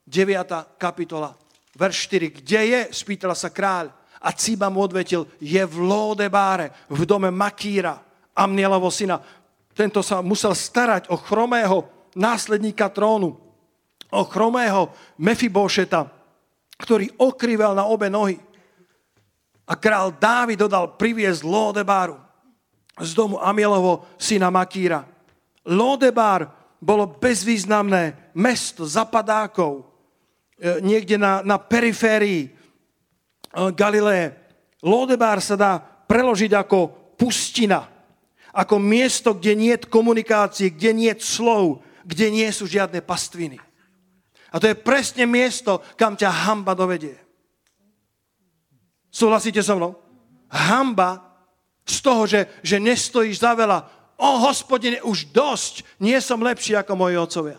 [0.09, 0.81] 9.
[0.81, 1.37] kapitola,
[1.77, 2.40] verš 4.
[2.40, 2.81] Kde je?
[2.96, 3.92] Spýtala sa kráľ.
[4.25, 8.09] A Ciba mu odvetil, je v Lodebáre, v dome Makíra,
[8.40, 9.20] Amnielovo syna
[9.80, 13.32] tento sa musel starať o chromého následníka trónu,
[14.12, 16.04] o chromého Mefibošeta,
[16.76, 18.36] ktorý okrivel na obe nohy.
[19.64, 22.20] A král Dávid dodal priviesť Lodebáru
[23.00, 25.00] z domu Amielovo syna Makíra.
[25.64, 29.82] Lodebár bolo bezvýznamné mesto zapadákov, e,
[30.84, 32.50] niekde na, na periférii e,
[33.72, 34.36] Galileje.
[34.84, 36.78] Lodebár sa dá preložiť ako
[37.16, 37.89] pustina
[38.50, 43.58] ako miesto, kde nie je komunikácie, kde nie je slov, kde nie sú žiadne pastviny.
[44.50, 47.14] A to je presne miesto, kam ťa hamba dovedie.
[49.10, 49.94] Súhlasíte so mnou?
[50.50, 51.22] Hamba
[51.86, 53.86] z toho, že, že nestojíš za veľa.
[54.20, 55.82] O hospodine, už dosť.
[56.02, 57.58] Nie som lepší ako moji otcovia.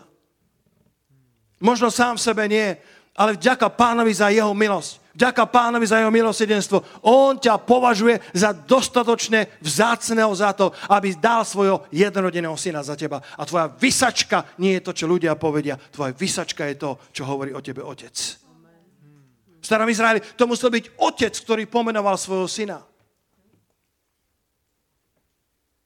[1.60, 2.76] Možno sám v sebe nie,
[3.16, 5.01] ale vďaka pánovi za jeho milosť.
[5.12, 7.04] Vďaka pánovi za jeho milosedenstvo.
[7.04, 13.20] On ťa považuje za dostatočne vzácného za to, aby dal svojho jednorodeného syna za teba.
[13.36, 15.76] A tvoja vysačka nie je to, čo ľudia povedia.
[15.76, 18.16] Tvoja vysačka je to, čo hovorí o tebe otec.
[19.62, 22.80] V starom Izraeli to musel byť otec, ktorý pomenoval svojho syna.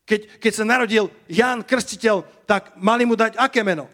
[0.07, 3.91] Keď, keď sa narodil Ján Krstiteľ, tak mali mu dať aké meno?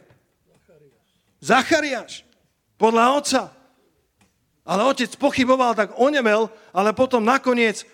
[1.41, 2.23] Zachariáš.
[2.77, 3.62] Podľa otca.
[4.63, 7.85] Ale otec pochyboval, tak onemel, ale potom nakoniec e,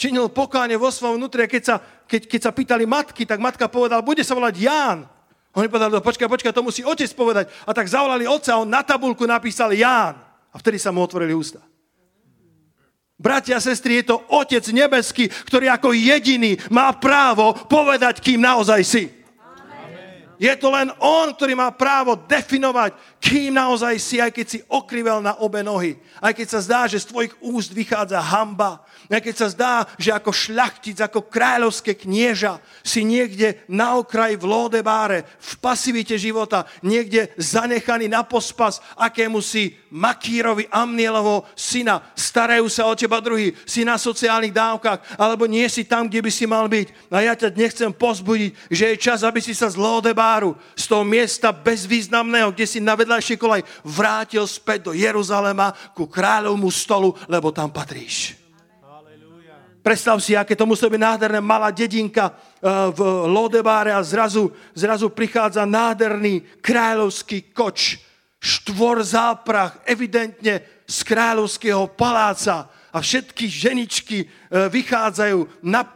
[0.00, 1.44] činil pokáne vo svojom vnútri.
[1.44, 1.76] Keď sa,
[2.08, 4.98] keď, keď sa pýtali matky, tak matka povedala, bude sa volať Ján.
[5.56, 7.52] Oni povedali, no, počkaj, počkaj, to musí otec povedať.
[7.68, 10.16] A tak zavolali otca a on na tabulku napísal Ján.
[10.52, 11.60] A vtedy sa mu otvorili ústa.
[13.16, 18.80] Bratia a sestry, je to Otec nebeský, ktorý ako jediný má právo povedať, kým naozaj
[18.84, 19.04] si.
[20.36, 25.24] Je to len on, ktorý má právo definovať, kým naozaj si, aj keď si okrivel
[25.24, 25.96] na obe nohy.
[26.20, 28.84] Aj keď sa zdá, že z tvojich úst vychádza hamba.
[29.08, 34.44] Aj keď sa zdá, že ako šľachtic, ako kráľovské knieža si niekde na okraji v
[34.44, 42.02] Lodebáre, v pasivite života, niekde zanechaný na pospas, akému si Makírovi Amnielovo syna.
[42.12, 46.30] Starajú sa o teba druhý, si na sociálnych dávkach, alebo nie si tam, kde by
[46.30, 47.10] si mal byť.
[47.10, 49.78] A ja ťa nechcem pozbudiť, že je čas, aby si sa z
[50.26, 56.10] Lodebáru, z toho miesta bezvýznamného, kde si na vedľajšej kolaj vrátil späť do Jeruzalema ku
[56.10, 58.34] kráľovmu stolu, lebo tam patríš.
[59.86, 62.98] Predstav si, aké to musí byť nádherné, malá dedinka eh, v
[63.30, 68.02] Lodebáre a zrazu, zrazu prichádza nádherný kráľovský koč,
[68.42, 72.66] štvor záprach, evidentne z kráľovského paláca.
[72.90, 75.86] A všetky ženičky eh, vychádzajú na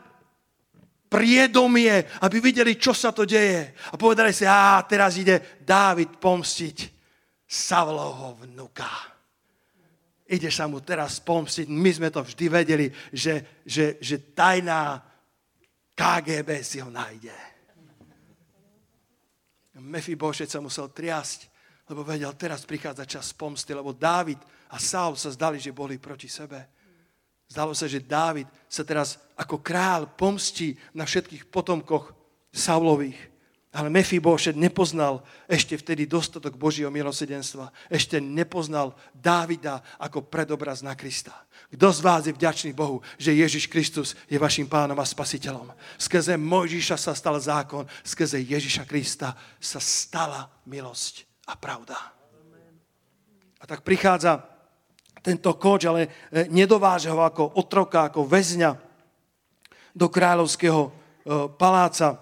[1.11, 3.75] priedomie, aby videli, čo sa to deje.
[3.91, 6.79] A povedali si, a teraz ide Dávid pomstiť
[7.51, 9.11] Savlovho vnuka.
[10.31, 11.67] Ide sa mu teraz pomstiť.
[11.67, 15.03] My sme to vždy vedeli, že, že, že tajná
[15.99, 17.35] KGB si ho nájde.
[19.81, 21.51] Mefibošet sa musel triasť,
[21.91, 24.39] lebo vedel, teraz prichádza čas pomsty, lebo Dávid
[24.71, 26.80] a Saul sa zdali, že boli proti sebe.
[27.51, 32.15] Zdalo sa, že Dávid sa teraz ako král pomstí na všetkých potomkoch
[32.55, 33.19] Saulových.
[33.71, 37.71] Ale Mefibošet nepoznal ešte vtedy dostatok Božieho milosedenstva.
[37.87, 41.47] Ešte nepoznal Dávida ako predobraz na Krista.
[41.71, 45.71] Kto z vás je vďačný Bohu, že Ježiš Kristus je vašim pánom a spasiteľom?
[46.03, 51.95] Skrze Mojžiša sa stal zákon, skrze Ježiša Krista sa stala milosť a pravda.
[53.63, 54.43] A tak prichádza
[55.21, 58.71] tento koč, ale e, nedováže ho ako otroka, ako väzňa
[59.93, 60.91] do kráľovského e,
[61.55, 62.17] paláca.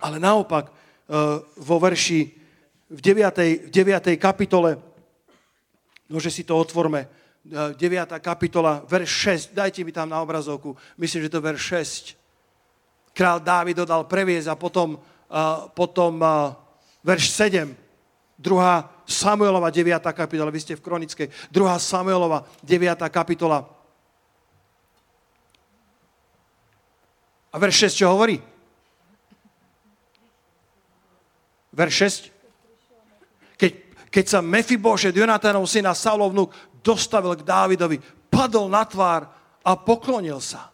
[0.00, 0.72] Ale naopak e,
[1.60, 2.20] vo verši
[2.90, 3.68] v 9.
[3.68, 4.16] V 9.
[4.16, 4.80] kapitole,
[6.08, 7.06] nože si to otvorme,
[7.40, 7.76] 9.
[8.20, 9.10] kapitola, verš
[9.48, 11.62] 6, dajte mi tam na obrazovku, myslím, že to verš
[12.12, 13.16] 6.
[13.16, 15.00] Král Dávid dodal previez a potom,
[15.72, 16.20] potom
[17.00, 17.89] verš 7
[18.40, 20.00] Druhá Samuelova 9.
[20.16, 21.28] kapitola, vy ste v kronickej.
[21.52, 22.96] Druhá Samuelova 9.
[23.12, 23.68] kapitola.
[27.52, 28.40] A verš 6 čo hovorí?
[31.76, 31.94] Verš
[32.32, 33.60] 6?
[33.60, 33.72] Keď,
[34.08, 38.00] keď sa Mefibošet, Jonatánov syna Saulovnúk, dostavil k Dávidovi,
[38.32, 39.28] padol na tvár
[39.60, 40.72] a poklonil sa.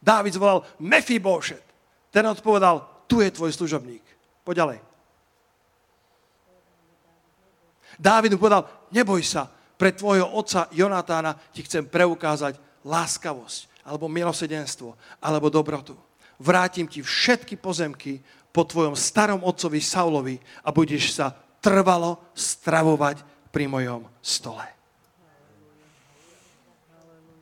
[0.00, 1.60] Dávid zvolal Mefibošet.
[2.08, 4.02] Ten odpovedal, tu je tvoj služobník.
[4.48, 4.78] Poď ďalej.
[8.02, 9.46] Dávid mu povedal, neboj sa,
[9.78, 15.94] pre tvojho otca Jonatána ti chcem preukázať láskavosť, alebo milosedenstvo, alebo dobrotu.
[16.42, 18.18] Vrátim ti všetky pozemky
[18.50, 20.34] po tvojom starom otcovi Saulovi
[20.66, 21.30] a budeš sa
[21.62, 23.22] trvalo stravovať
[23.54, 24.66] pri mojom stole.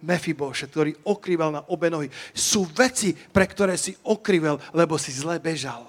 [0.01, 2.09] Mefiboše, ktorý okrýval na obe nohy.
[2.33, 5.85] Sú veci, pre ktoré si okrýval, lebo si zle bežal.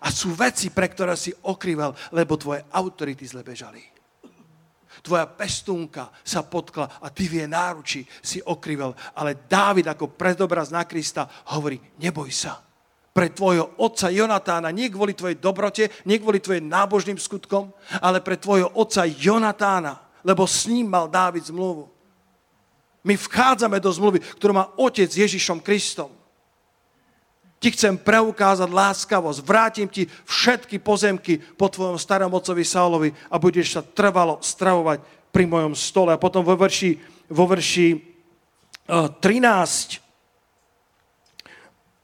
[0.00, 3.93] A sú veci, pre ktoré si okrýval, lebo tvoje autority zle bežali.
[5.04, 8.96] Tvoja pestúnka sa potkla a ty v jej náruči si okrýval.
[9.12, 12.64] Ale Dávid ako predobraz na Krista hovorí, neboj sa.
[13.12, 17.68] Pre tvojho otca Jonatána, nie kvôli tvojej dobrote, nie kvôli tvojim nábožným skutkom,
[18.00, 21.84] ale pre tvojho otca Jonatána, lebo s ním mal Dávid zmluvu.
[23.04, 26.23] My vchádzame do zmluvy, ktorú má otec Ježišom Kristom
[27.64, 29.40] ti chcem preukázať láskavosť.
[29.40, 35.00] Vrátim ti všetky pozemky po tvojom starom otcovi Saulovi a budeš sa trvalo stravovať
[35.32, 36.12] pri mojom stole.
[36.12, 37.00] A potom vo verši,
[37.32, 40.04] vo verši uh, eh, 13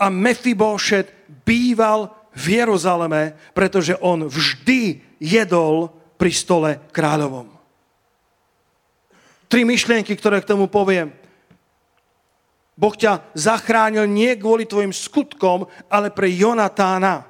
[0.00, 7.52] a Mefibošet býval v Jeruzaleme, pretože on vždy jedol pri stole kráľovom.
[9.44, 11.19] Tri myšlienky, ktoré k tomu poviem.
[12.80, 17.28] Boh ťa zachránil nie kvôli tvojim skutkom, ale pre Jonatána.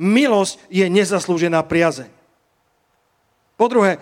[0.00, 2.08] Milosť je nezaslúžená priazeň.
[3.60, 4.00] Po druhé,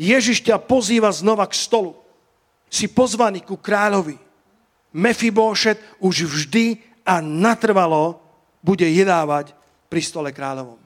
[0.00, 1.92] Ježiš ťa pozýva znova k stolu.
[2.72, 4.16] Si pozvaný ku kráľovi.
[4.96, 8.16] Mefibóšet už vždy a natrvalo
[8.64, 9.52] bude jedávať
[9.92, 10.80] pri stole kráľovom.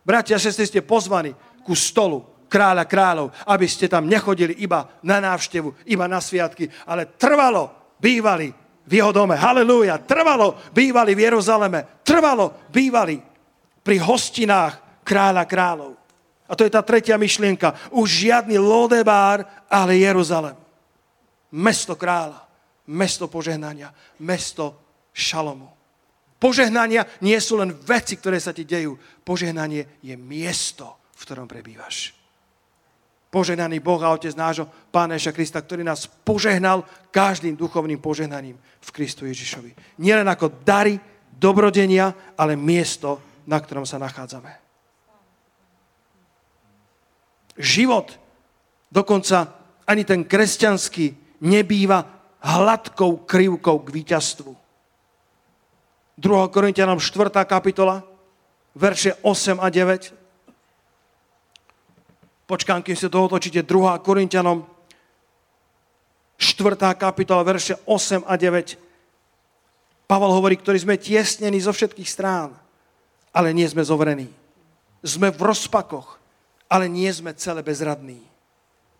[0.00, 1.36] Bratia a sestry, ste pozvaní
[1.68, 7.04] ku stolu kráľa kráľov, aby ste tam nechodili iba na návštevu, iba na sviatky, ale
[7.04, 8.54] trvalo bývali
[8.86, 9.34] v jeho dome.
[9.34, 9.98] Halelúja.
[9.98, 12.02] Trvalo bývali v Jeruzaleme.
[12.06, 13.18] Trvalo bývali
[13.82, 15.92] pri hostinách kráľa kráľov.
[16.46, 17.90] A to je tá tretia myšlienka.
[17.90, 20.54] Už žiadny Lodebár, ale Jeruzalem.
[21.50, 22.46] Mesto kráľa.
[22.86, 23.90] Mesto požehnania.
[24.22, 24.78] Mesto
[25.10, 25.70] šalomu.
[26.36, 28.94] Požehnania nie sú len veci, ktoré sa ti dejú.
[29.26, 32.15] Požehnanie je miesto, v ktorom prebývaš.
[33.36, 38.88] Požehnaný Boh a Otec nášho Pána Ježa Krista, ktorý nás požehnal každým duchovným požehnaním v
[38.96, 40.00] Kristu Ježišovi.
[40.00, 40.96] Nielen ako dary,
[41.36, 44.48] dobrodenia, ale miesto, na ktorom sa nachádzame.
[47.60, 48.16] Život,
[48.88, 49.52] dokonca
[49.84, 52.08] ani ten kresťanský, nebýva
[52.40, 54.52] hladkou krivkou k víťazstvu.
[56.16, 56.24] 2.
[56.48, 57.36] Korintianom 4.
[57.44, 58.00] kapitola,
[58.72, 60.25] verše 8 a 9.
[62.46, 64.06] Počkám, kým si to otočíte 2.
[64.06, 64.62] Korintianom
[66.38, 66.78] 4.
[66.94, 70.06] kapitola, verše 8 a 9.
[70.06, 72.54] Pavel hovorí, ktorí sme tiesnení zo všetkých strán,
[73.34, 74.30] ale nie sme zovrení.
[75.02, 76.22] Sme v rozpakoch,
[76.70, 78.22] ale nie sme celé bezradní.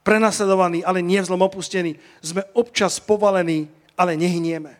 [0.03, 2.03] Prenasledovaní, ale nie v zlom opustení.
[2.19, 4.75] Sme občas povalení, ale nehynieme.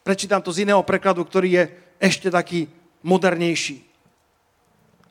[0.00, 1.64] Prečítam to z iného prekladu, ktorý je
[2.00, 2.64] ešte taký
[3.04, 3.89] modernejší.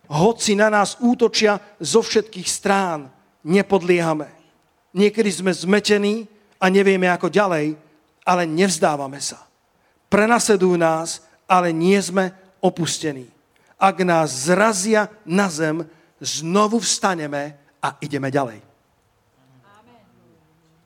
[0.09, 3.13] Hoci na nás útočia zo všetkých strán,
[3.45, 4.25] nepodliehame.
[4.97, 6.25] Niekedy sme zmetení
[6.57, 7.77] a nevieme ako ďalej,
[8.25, 9.45] ale nevzdávame sa.
[10.09, 13.29] Prenasedujú nás, ale nie sme opustení.
[13.77, 15.85] Ak nás zrazia na zem,
[16.17, 18.65] znovu vstaneme a ideme ďalej.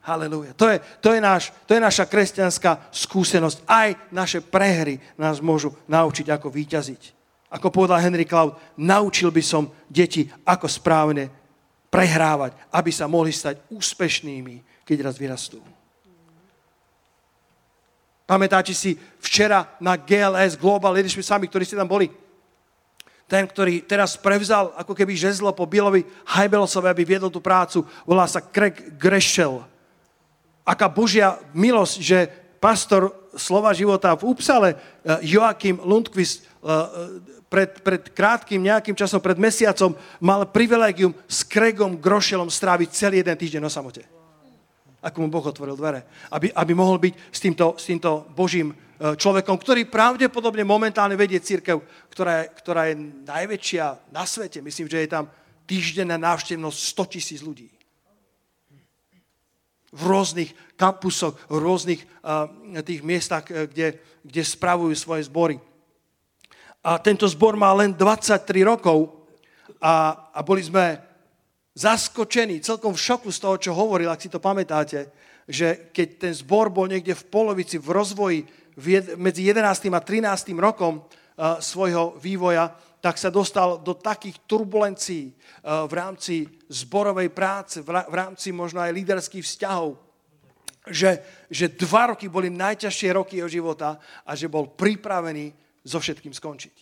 [0.03, 0.51] Halelúja.
[0.59, 1.21] To je, to, je
[1.63, 3.63] to je naša kresťanská skúsenosť.
[3.63, 7.22] Aj naše prehry nás môžu naučiť, ako výťaziť.
[7.53, 11.29] Ako povedal Henry Cloud, naučil by som deti, ako správne
[11.93, 15.61] prehrávať, aby sa mohli stať úspešnými, keď raz vyrastú.
[18.25, 22.09] Pamätáte si včera na GLS, Global Leadership Summit, ktorí ste tam boli?
[23.29, 26.01] Ten, ktorý teraz prevzal ako keby žezlo po Billovi
[26.33, 29.61] Hajbelosovi, aby viedol tú prácu, volá sa Craig Greshel.
[30.65, 32.19] Aká Božia milosť, že
[32.63, 37.19] pastor Slova života v Upsale, eh, Joachim Lundqvist, eh,
[37.51, 43.35] pred, pred krátkým nejakým časom, pred mesiacom, mal privilegium s Craigom Grošelom stráviť celý jeden
[43.35, 44.07] týždeň na samote
[45.03, 46.07] ako mu Boh otvoril dvere.
[46.31, 48.71] Aby, aby mohol byť s týmto, s týmto Božím
[49.03, 52.95] človekom, ktorý pravdepodobne momentálne vedie církev, ktorá je, ktorá je
[53.27, 54.63] najväčšia na svete.
[54.63, 55.27] Myslím, že je tam
[55.67, 57.67] týždenná návštevnosť 100 tisíc ľudí.
[59.93, 62.49] V rôznych kampusoch, v rôznych uh,
[62.81, 63.87] tých miestach, e, kde,
[64.25, 65.61] kde spravujú svoje zbory.
[66.83, 69.13] A tento zbor má len 23 rokov
[69.79, 70.99] a, a boli sme
[71.77, 75.09] zaskočený, celkom v šoku z toho, čo hovoril, ak si to pamätáte,
[75.47, 78.39] že keď ten zbor bol niekde v polovici, v rozvoji
[79.17, 79.93] medzi 11.
[79.93, 80.53] a 13.
[80.57, 87.83] rokom uh, svojho vývoja, tak sa dostal do takých turbulencií uh, v rámci zborovej práce,
[87.83, 89.99] v, rámci možno aj líderských vzťahov,
[90.87, 91.19] že,
[91.51, 95.51] že dva roky boli najťažšie roky jeho života a že bol pripravený
[95.83, 96.75] so všetkým skončiť.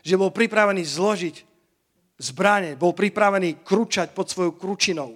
[0.00, 1.36] Že bol pripravený zložiť
[2.16, 5.12] zbrane, bol pripravený kručať pod svojou kručinou.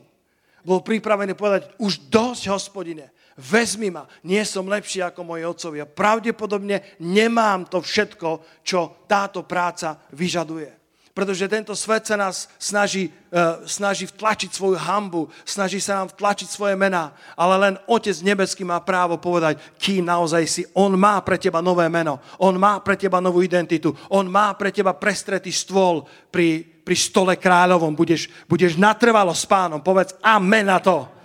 [0.60, 3.08] Bol pripravený povedať, už dosť, hospodine,
[3.38, 5.86] vezmi ma, nie som lepší ako moji otcovia.
[5.86, 10.74] Pravdepodobne nemám to všetko, čo táto práca vyžaduje.
[11.18, 16.46] Pretože tento svet sa nás snaží, uh, snaží vtlačiť svoju hambu, snaží sa nám vtlačiť
[16.46, 20.62] svoje mená, ale len Otec nebeský má právo povedať, kým naozaj si.
[20.78, 24.70] On má pre teba nové meno, on má pre teba novú identitu, on má pre
[24.70, 30.78] teba prestretý stôl pri, pri stole kráľovom, budeš, budeš natrvalo s pánom, povedz amen na
[30.78, 31.17] to.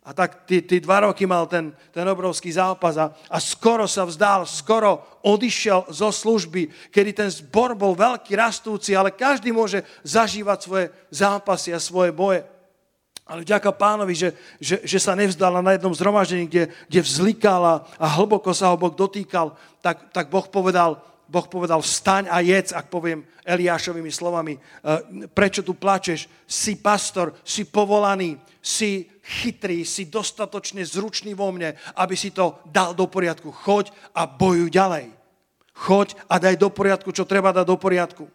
[0.00, 4.48] A tak ty dva roky mal ten, ten obrovský zápas a, a skoro sa vzdal,
[4.48, 10.86] skoro odišiel zo služby, kedy ten zbor bol veľký, rastúci, ale každý môže zažívať svoje
[11.12, 12.40] zápasy a svoje boje.
[13.28, 17.74] Ale vďaka pánovi, že, že, že sa nevzdala na jednom zhromaždení, kde, kde vzlikal a,
[18.00, 19.52] a hlboko sa ho Boh dotýkal,
[19.84, 20.98] tak, tak Boh povedal,
[21.30, 24.58] Boh povedal, vstaň a jedz, ak poviem Eliášovými slovami.
[24.58, 24.60] E,
[25.30, 26.26] prečo tu plačeš?
[26.42, 32.90] Si pastor, si povolaný, si chytrý, si dostatočne zručný vo mne, aby si to dal
[32.98, 33.54] do poriadku.
[33.54, 35.14] Choď a bojuj ďalej.
[35.86, 38.26] Choď a daj do poriadku, čo treba dať do poriadku.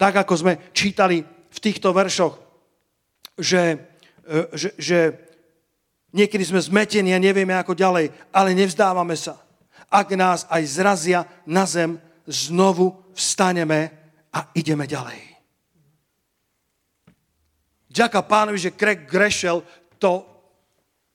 [0.00, 2.40] Tak, ako sme čítali v týchto veršoch,
[3.36, 3.76] že,
[4.24, 4.98] e, že, že
[6.16, 9.36] niekedy sme zmetení a nevieme ako ďalej, ale nevzdávame sa
[9.90, 13.90] ak nás aj zrazia na zem, znovu vstaneme
[14.30, 15.29] a ideme ďalej.
[17.90, 19.66] Ďaká pánovi, že Craig Greshel
[19.98, 20.22] to,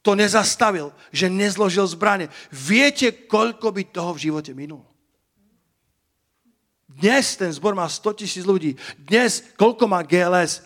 [0.03, 2.27] to nezastavil, že nezložil zbranie.
[2.51, 4.83] Viete, koľko by toho v živote minul?
[6.85, 8.75] Dnes ten zbor má 100 tisíc ľudí.
[8.99, 10.63] Dnes, koľko má GLS?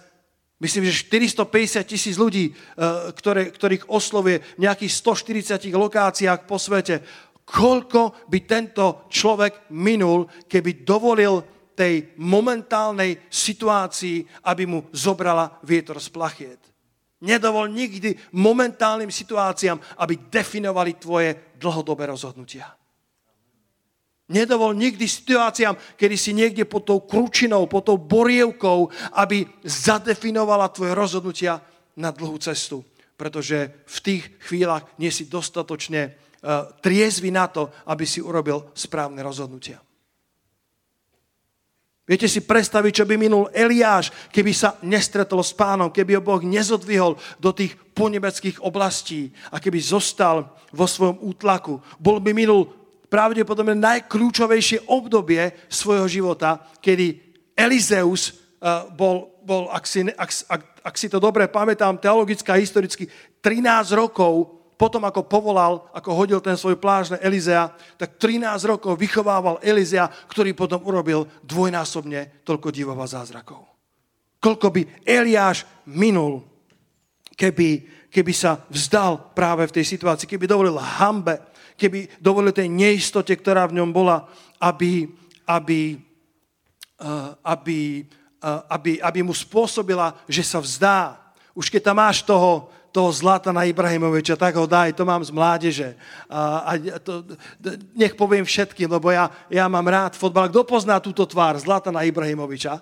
[0.59, 7.01] Myslím, že 450 tisíc ľudí, eh, ktoré, ktorých oslovuje v nejakých 140 lokáciách po svete
[7.49, 11.41] koľko by tento človek minul, keby dovolil
[11.79, 16.59] tej momentálnej situácii, aby mu zobrala vietor z plachiet.
[17.23, 22.67] Nedovol nikdy momentálnym situáciám, aby definovali tvoje dlhodobé rozhodnutia.
[24.29, 30.93] Nedovol nikdy situáciám, kedy si niekde pod tou kručinou, pod tou borievkou, aby zadefinovala tvoje
[30.93, 31.63] rozhodnutia
[31.97, 32.83] na dlhú cestu.
[33.19, 39.19] Pretože v tých chvíľach nie si dostatočne Eh, triezvy na to, aby si urobil správne
[39.19, 39.83] rozhodnutia.
[42.09, 46.41] Viete si predstaviť, čo by minul Eliáš, keby sa nestretol s pánom, keby ho Boh
[46.41, 51.77] nezodvihol do tých ponebeckých oblastí a keby zostal vo svojom útlaku.
[52.01, 52.65] Bol by minul
[53.13, 57.21] pravdepodobne najkľúčovejšie obdobie svojho života, kedy
[57.53, 62.57] Elizeus uh, bol, bol ak, si, ak, ak, ak si to dobre pamätám, teologicky a
[62.57, 63.05] historicky,
[63.45, 69.59] 13 rokov potom ako povolal, ako hodil ten svoj pláž Elizea, tak 13 rokov vychovával
[69.59, 73.67] Elizea, ktorý potom urobil dvojnásobne toľko divov a zázrakov.
[74.39, 76.47] Koľko by Eliáš minul,
[77.35, 81.43] keby, keby sa vzdal práve v tej situácii, keby dovolil hambe,
[81.75, 84.31] keby dovolil tej neistote, ktorá v ňom bola,
[84.63, 85.11] aby,
[85.43, 85.99] aby,
[87.03, 88.07] uh, aby,
[88.39, 91.19] uh, aby, aby mu spôsobila, že sa vzdá.
[91.51, 95.89] Už keď tam máš toho, toho Zlatana Ibrahimoviča, tak ho daj, to mám z mládeže.
[96.29, 97.23] A, a to,
[97.93, 100.49] nech poviem všetkým, lebo ja, ja mám rád fotbal.
[100.49, 102.81] Kto pozná túto tvár Zlatana Ibrahimoviča?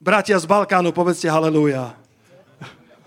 [0.00, 1.92] Bratia z Balkánu, povedzte halleluja.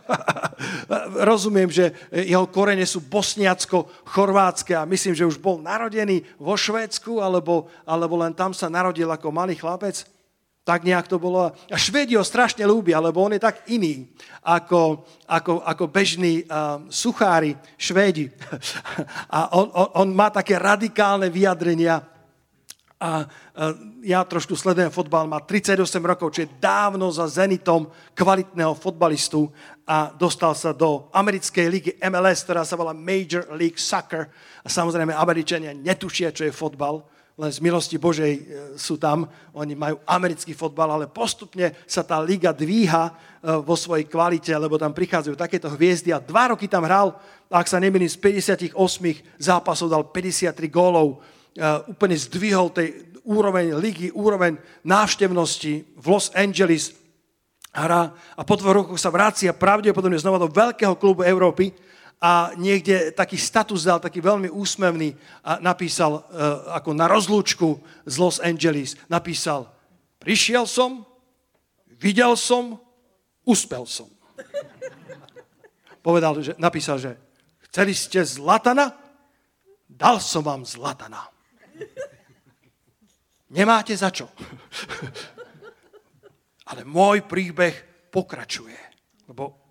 [1.34, 7.66] Rozumiem, že jeho korene sú bosniacko-chorvátske a myslím, že už bol narodený vo Švédsku, alebo,
[7.82, 10.06] alebo len tam sa narodil ako malý chlapec.
[10.64, 11.52] Tak nejak to bolo.
[11.52, 14.08] A Švédi ho strašne ľúbia, lebo on je tak iný
[14.48, 18.32] ako, ako, ako bežní uh, suchári Švédi.
[19.36, 22.00] A on, on, on má také radikálne vyjadrenia.
[22.96, 23.76] A uh,
[24.08, 29.52] ja trošku sledujem fotbal, má 38 rokov, čo je dávno za Zenitom kvalitného fotbalistu
[29.84, 34.32] a dostal sa do americkej ligy MLS, ktorá sa volá Major League Soccer.
[34.64, 37.04] A samozrejme, Američania netušia, čo je fotbal
[37.34, 38.42] len z milosti Božej e,
[38.78, 39.26] sú tam,
[39.58, 43.14] oni majú americký fotbal, ale postupne sa tá liga dvíha e,
[43.58, 46.14] vo svojej kvalite, lebo tam prichádzajú takéto hviezdy.
[46.14, 47.18] A dva roky tam hral,
[47.50, 48.78] ak sa nemýlim, z 58
[49.42, 51.26] zápasov dal 53 gólov,
[51.58, 55.98] e, úplne zdvihol tej úroveň ligy, úroveň návštevnosti.
[55.98, 56.94] V Los Angeles
[57.74, 61.74] hra a po dvoch rokoch sa vracia pravdepodobne znova do veľkého klubu Európy,
[62.24, 65.12] a niekde taký status dal, taký veľmi úsmevný
[65.44, 66.24] a napísal uh,
[66.72, 69.68] ako na rozlúčku z Los Angeles, napísal,
[70.24, 71.04] prišiel som,
[72.00, 72.80] videl som,
[73.44, 74.08] uspel som.
[76.08, 77.20] Povedal, že, napísal, že
[77.68, 78.96] chceli ste zlatana?
[79.92, 81.28] Dal som vám zlatana.
[83.52, 84.32] Nemáte za čo.
[86.72, 88.80] Ale môj príbeh pokračuje.
[89.28, 89.63] Lebo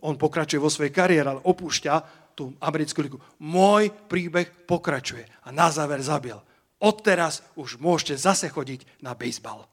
[0.00, 1.94] on pokračuje vo svojej kariére, ale opúšťa
[2.32, 3.18] tú americkú ligu.
[3.36, 5.28] Môj príbeh pokračuje.
[5.44, 6.36] A na záver zabil.
[6.80, 9.68] Odteraz už môžete zase chodiť na bejsbal.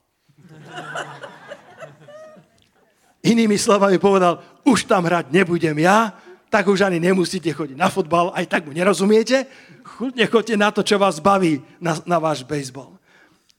[3.24, 6.16] Inými slovami povedal, už tam hrať nebudem ja,
[6.48, 9.48] tak už ani nemusíte chodiť na fotbal, aj tak mu nerozumiete.
[9.84, 12.96] Chudne chodte na to, čo vás baví, na, na váš bejsbal.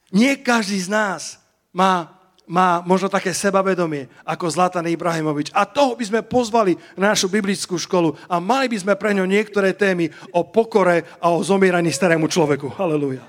[0.09, 1.37] Nie každý z nás
[1.73, 2.18] má
[2.49, 5.53] má možno také sebavedomie ako Zlatan Ibrahimovič.
[5.53, 9.29] A toho by sme pozvali na našu biblickú školu a mali by sme pre ňo
[9.29, 12.73] niektoré témy o pokore a o zomieraní starému človeku.
[12.81, 13.21] Halelúja.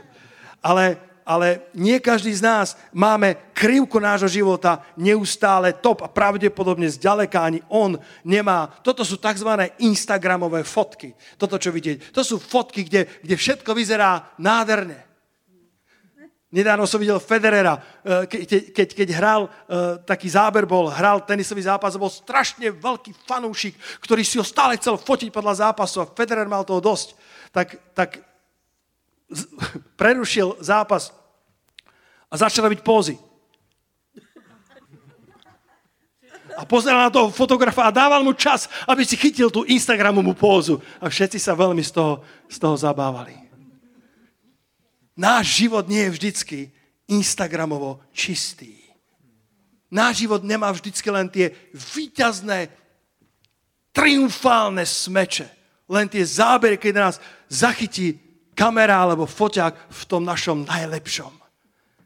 [0.64, 0.96] Ale,
[1.28, 7.60] ale nie každý z nás máme krivku nášho života neustále top a pravdepodobne zďaleka ani
[7.68, 8.72] on nemá.
[8.80, 9.68] Toto sú tzv.
[9.84, 11.12] Instagramové fotky.
[11.36, 12.16] Toto, čo vidieť.
[12.16, 15.09] To sú fotky, kde, kde všetko vyzerá nádherne.
[16.50, 21.62] Nedávno som videl Federera, eh, keď, keď, keď hral, eh, taký záber bol, hral tenisový
[21.62, 26.50] zápas bol strašne veľký fanúšik, ktorý si ho stále chcel fotiť podľa zápasu a Federer
[26.50, 27.14] mal toho dosť.
[27.54, 28.10] Tak, tak
[30.02, 31.14] prerušil zápas
[32.30, 33.14] a začal robiť pózy.
[36.58, 40.82] A pozeral na toho fotografa a dával mu čas, aby si chytil tú Instagramovú pózu.
[40.98, 43.49] A všetci sa veľmi z toho, z toho zabávali
[45.20, 46.60] náš život nie je vždycky
[47.12, 48.80] Instagramovo čistý.
[49.92, 52.72] Náš život nemá vždycky len tie výťazné,
[53.92, 55.50] triumfálne smeče.
[55.90, 57.16] Len tie zábery, keď nás
[57.50, 58.22] zachytí
[58.54, 61.34] kamera alebo foťák v tom našom najlepšom.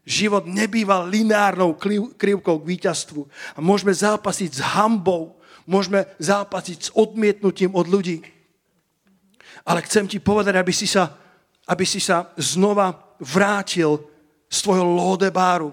[0.08, 1.76] Život nebýva lineárnou
[2.16, 3.28] krivkou k víťazstvu.
[3.56, 8.24] A môžeme zápasiť s hambou, môžeme zápasiť s odmietnutím od ľudí.
[9.68, 11.23] Ale chcem ti povedať, aby si sa
[11.68, 14.04] aby si sa znova vrátil
[14.52, 15.72] z tvojho Lodebáru,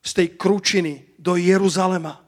[0.00, 2.20] z tej kručiny do Jeruzalema.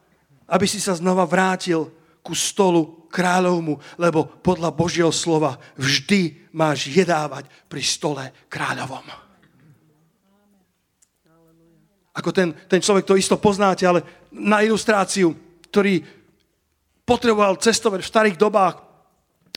[0.48, 1.88] Aby si sa znova vrátil
[2.20, 9.04] ku stolu kráľovmu, lebo podľa Božieho slova vždy máš jedávať pri stole kráľovom.
[12.12, 15.32] Ako ten, ten človek, to isto poznáte, ale na ilustráciu,
[15.72, 16.04] ktorý
[17.08, 18.84] potreboval cestovať v starých dobách,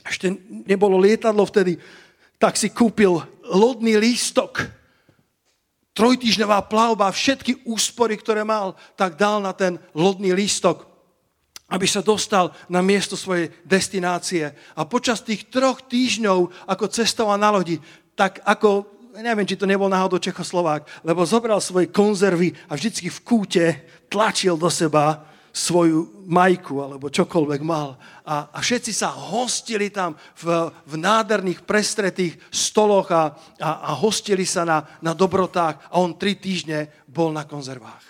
[0.06, 0.32] ešte
[0.64, 1.76] nebolo lietadlo vtedy,
[2.40, 3.20] tak si kúpil
[3.50, 4.76] lodný lístok
[5.96, 10.84] trojtýždňová plavba, všetky úspory, ktoré mal, tak dal na ten lodný lístok,
[11.72, 14.52] aby sa dostal na miesto svojej destinácie.
[14.76, 17.80] A počas tých troch týždňov, ako cestoval na lodi,
[18.12, 18.86] tak ako,
[19.16, 23.64] neviem, či to nebol náhodou Čechoslovák, lebo zobral svoje konzervy a vždycky v kúte
[24.12, 25.24] tlačil do seba
[25.56, 27.96] svoju majku alebo čokoľvek mal.
[28.28, 34.44] A, a všetci sa hostili tam v, v nádherných prestretých stoloch a, a, a hostili
[34.44, 38.04] sa na, na dobrotách a on tri týždne bol na konzervách.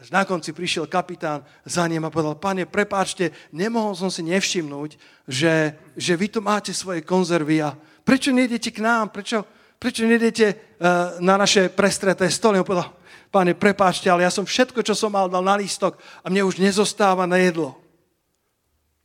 [0.00, 4.96] Až na konci prišiel kapitán za ním a povedal, pane, prepáčte, nemohol som si nevšimnúť,
[5.28, 9.44] že, že vy tu máte svoje konzervy a prečo nejdete k nám, prečo,
[9.76, 12.56] prečo nejdete uh, na naše prestreté stoly?
[12.56, 12.96] On povedal,
[13.30, 16.58] Pane, prepáčte, ale ja som všetko, čo som mal, dal na lístok a mne už
[16.58, 17.78] nezostáva na jedlo.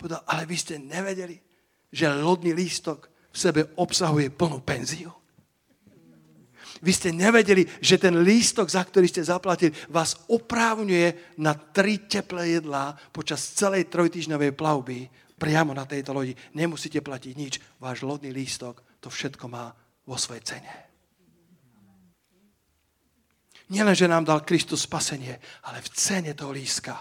[0.01, 1.37] Povedal, ale vy ste nevedeli,
[1.93, 5.13] že lodný lístok v sebe obsahuje plnú penziu?
[6.81, 12.59] Vy ste nevedeli, že ten lístok, za ktorý ste zaplatili, vás oprávňuje na tri teplé
[12.59, 15.09] jedlá počas celej trojtýždňovej plavby
[15.39, 16.37] priamo na tejto lodi.
[16.53, 17.53] Nemusíte platiť nič.
[17.79, 19.71] Váš lodný lístok to všetko má
[20.05, 20.84] vo svojej cene.
[23.69, 26.93] Nielen, že nám dal Kristus spasenie, ale v cene toho líska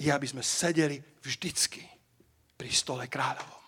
[0.00, 1.84] je, aby sme sedeli vždycky
[2.56, 3.62] pri stole kráľovom.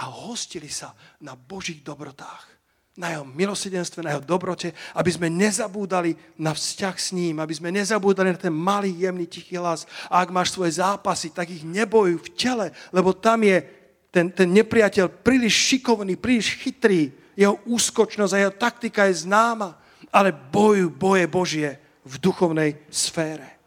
[0.00, 2.60] A hostili sa na Božích dobrotách
[3.00, 7.72] na jeho milosedenstve, na jeho dobrote, aby sme nezabúdali na vzťah s ním, aby sme
[7.72, 9.88] nezabúdali na ten malý, jemný, tichý hlas.
[10.12, 13.64] A ak máš svoje zápasy, tak ich nebojuj v tele, lebo tam je
[14.12, 17.14] ten, ten nepriateľ príliš šikovný, príliš chytrý.
[17.38, 19.80] Jeho úskočnosť a jeho taktika je známa
[20.10, 21.70] ale bojuj boje Božie
[22.06, 23.58] v duchovnej sfére.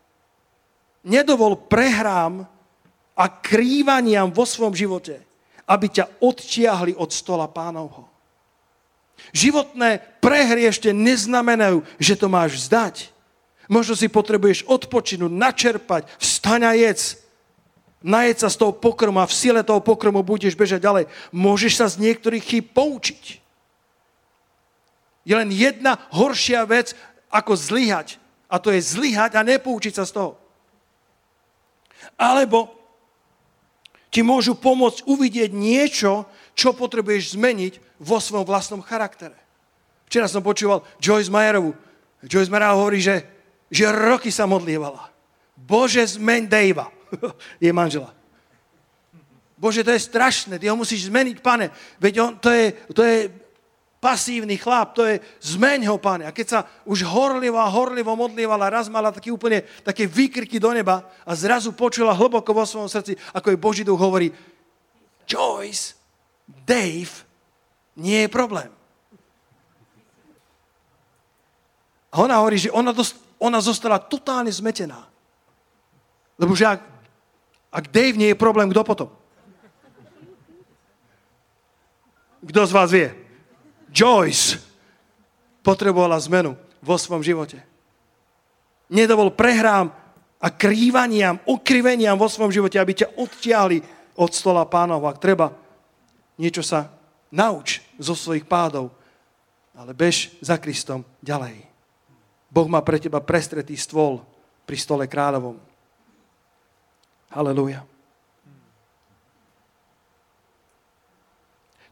[1.04, 2.48] Nedovol prehrám
[3.14, 5.20] a krývaniam vo svojom živote,
[5.68, 8.08] aby ťa odtiahli od stola pánovho.
[9.32, 13.14] Životné prehry ešte neznamenajú, že to máš vzdať.
[13.72, 17.24] Možno si potrebuješ odpočinúť, načerpať, vstaň a jedz.
[18.04, 21.06] Najeď sa z toho pokrmu a v sile toho pokrmu budeš bežať ďalej.
[21.32, 23.43] Môžeš sa z niektorých chýb poučiť.
[25.24, 26.92] Je len jedna horšia vec,
[27.32, 28.20] ako zlyhať.
[28.52, 30.32] A to je zlyhať a nepoučiť sa z toho.
[32.20, 32.70] Alebo
[34.14, 39.34] ti môžu pomôcť uvidieť niečo, čo potrebuješ zmeniť vo svojom vlastnom charaktere.
[40.06, 41.74] Včera som počúval Joyce Mayerovu.
[42.22, 43.26] Joyce Mayerová hovorí, že,
[43.74, 45.10] že roky sa modlievala.
[45.58, 46.86] Bože, zmeň Davea.
[47.66, 48.14] je manžela.
[49.58, 51.72] Bože, to je strašné, ty ho musíš zmeniť, pane.
[51.98, 53.32] Veď on, to, je, to je
[54.04, 56.28] pasívny chlap, to je zmeň ho, pane.
[56.28, 60.76] A keď sa už horlivo a horlivo modlievala, raz mala taký úplne také výkriky do
[60.76, 64.36] neba a zrazu počula hlboko vo svojom srdci, ako jej Boží duch hovorí,
[65.24, 65.96] Joyce,
[66.68, 67.24] Dave,
[67.96, 68.68] nie je problém.
[72.12, 75.08] A ona hovorí, že ona, dost, ona zostala totálne zmetená.
[76.36, 76.84] Lebo že ak,
[77.72, 79.10] ak Dave nie je problém, kto potom?
[82.44, 83.23] Kto z vás vie?
[83.94, 84.58] Joyce
[85.62, 87.62] potrebovala zmenu vo svojom živote.
[88.90, 89.94] Nedovol prehrám
[90.44, 93.80] a krývaniam, ukriveniam vo svojom živote, aby ťa odtiahli
[94.18, 95.06] od stola pánov.
[95.08, 95.54] Ak treba,
[96.36, 96.92] niečo sa
[97.32, 98.92] nauč zo svojich pádov,
[99.74, 101.64] ale bež za Kristom ďalej.
[102.54, 104.22] Boh má pre teba prestretý stôl
[104.68, 105.58] pri stole kráľovom.
[107.34, 107.82] Halelúja.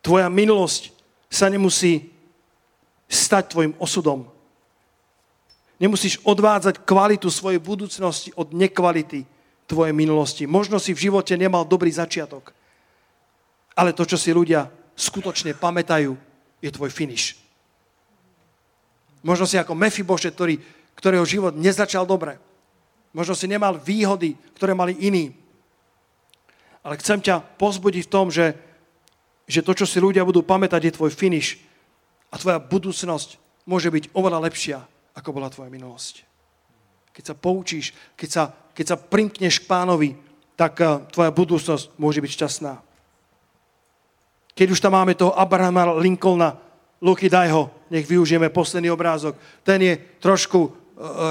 [0.02, 1.01] Tvoja minulosť
[1.32, 2.12] sa nemusí
[3.08, 4.28] stať tvojim osudom.
[5.80, 9.24] Nemusíš odvádzať kvalitu svojej budúcnosti od nekvality
[9.66, 10.44] tvojej minulosti.
[10.44, 12.52] Možno si v živote nemal dobrý začiatok,
[13.74, 14.68] ale to, čo si ľudia
[15.00, 16.14] skutočne pamätajú,
[16.62, 17.40] je tvoj finish.
[19.26, 20.62] Možno si ako Mefiboše, ktorý,
[20.94, 22.38] ktorého život nezačal dobre.
[23.16, 25.34] Možno si nemal výhody, ktoré mali iní.
[26.82, 28.54] Ale chcem ťa pozbudiť v tom, že
[29.50, 31.60] že to, čo si ľudia budú pamätať, je tvoj finish
[32.32, 34.80] a tvoja budúcnosť môže byť oveľa lepšia,
[35.14, 36.24] ako bola tvoja minulosť.
[37.12, 40.10] Keď sa poučíš, keď sa, keď sa primkneš k pánovi,
[40.56, 42.74] tak uh, tvoja budúcnosť môže byť šťastná.
[44.56, 46.56] Keď už tam máme toho Abrahama Lincolna,
[47.02, 49.34] Luky, daj ho, nech využijeme posledný obrázok.
[49.66, 50.72] Ten je trošku uh,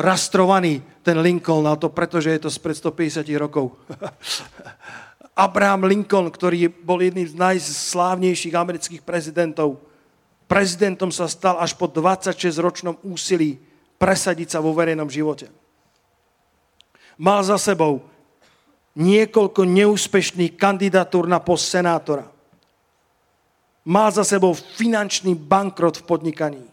[0.05, 3.73] rastrovaný, ten Lincoln, a to preto, že je to spred 150 rokov.
[5.35, 9.81] Abraham Lincoln, ktorý bol jedným z najslávnejších amerických prezidentov,
[10.51, 13.57] prezidentom sa stal až po 26-ročnom úsilí
[13.97, 15.49] presadiť sa vo verejnom živote.
[17.21, 18.03] Mal za sebou
[18.97, 22.27] niekoľko neúspešných kandidatúr na post senátora.
[23.87, 26.65] Mal za sebou finančný bankrot v podnikaní.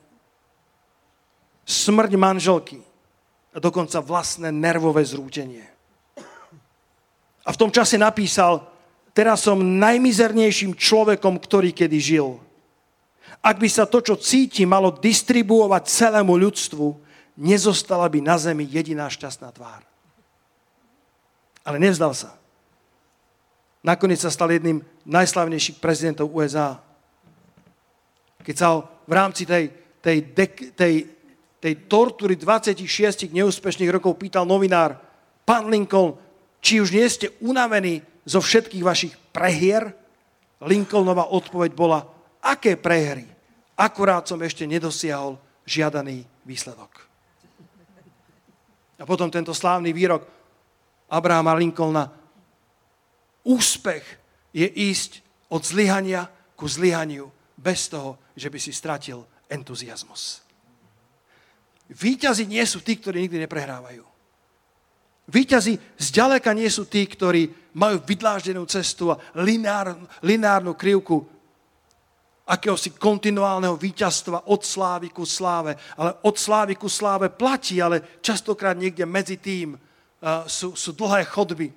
[1.67, 2.79] smrť manželky
[3.51, 5.67] a dokonca vlastné nervové zrútenie.
[7.47, 8.59] A v tom čase napísal,
[9.15, 12.43] teraz som najmizernejším človekom, ktorý kedy žil.
[13.39, 16.91] Ak by sa to, čo cíti, malo distribuovať celému ľudstvu,
[17.39, 19.87] nezostala by na zemi jediná šťastná tvár.
[21.63, 22.35] Ale nevzdal sa.
[23.79, 26.75] Nakoniec sa stal jedným najslavnejších prezidentov USA.
[28.43, 29.71] Keď sa v rámci tej,
[30.03, 31.07] tej, dek, tej,
[31.63, 34.99] tej tortury 26 neúspešných rokov pýtal novinár,
[35.47, 36.26] pán Lincoln,
[36.61, 39.93] či už nie ste unavení zo všetkých vašich prehier?
[40.57, 42.01] Lincolnova odpoveď bola,
[42.41, 43.29] aké prehry?
[43.77, 45.37] Akurát som ešte nedosiahol
[45.69, 47.05] žiadaný výsledok.
[48.97, 50.25] A potom tento slávny výrok
[51.05, 52.09] Abrahama Lincolna,
[53.45, 54.03] úspech
[54.49, 55.21] je ísť
[55.53, 56.25] od zlyhania
[56.57, 60.41] ku zlyhaniu bez toho, že by si stratil entuziasmus.
[61.87, 64.03] Výťazi nie sú tí, ktorí nikdy neprehrávajú.
[65.27, 71.27] Výťazi zďaleka nie sú tí, ktorí majú vydláždenú cestu a lineárnu, lineárnu krivku
[72.47, 75.75] akéhosi kontinuálneho víťazstva od slávy ku sláve.
[75.99, 81.27] Ale od slávy ku sláve platí, ale častokrát niekde medzi tým uh, sú, sú dlhé
[81.27, 81.75] chodby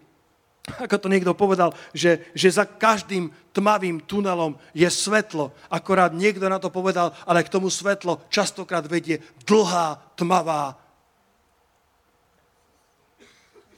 [0.78, 5.50] ako to niekto povedal, že, že za každým tmavým tunelom je svetlo.
[5.66, 10.78] Akorát niekto na to povedal, ale k tomu svetlo častokrát vedie dlhá, tmavá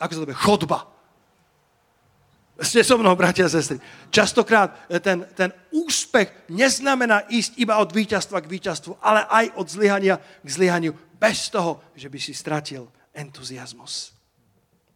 [0.02, 0.78] ako sa to povie, chodba.
[2.62, 3.78] Ste so mnou, bratia a sestry.
[4.10, 10.18] Častokrát ten, ten úspech neznamená ísť iba od víťazstva k víťazstvu, ale aj od zlyhania
[10.18, 14.12] k zlyhaniu, bez toho, že by si stratil entuziasmus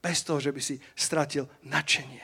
[0.07, 2.23] bez toho, že by si stratil nadšenie.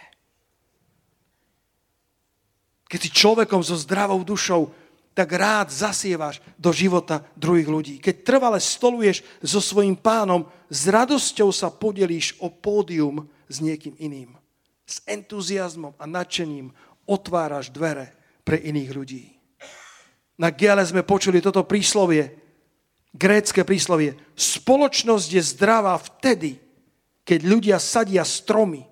[2.87, 4.71] Keď si človekom so zdravou dušou,
[5.13, 7.95] tak rád zasievaš do života druhých ľudí.
[8.01, 14.33] Keď trvale stoluješ so svojím pánom, s radosťou sa podelíš o pódium s niekým iným.
[14.89, 16.73] S entuziasmom a nadšením
[17.05, 19.25] otváraš dvere pre iných ľudí.
[20.41, 22.33] Na Giale sme počuli toto príslovie,
[23.13, 24.17] grécke príslovie.
[24.33, 26.57] Spoločnosť je zdravá vtedy,
[27.23, 28.89] keď ľudia sadia stromy,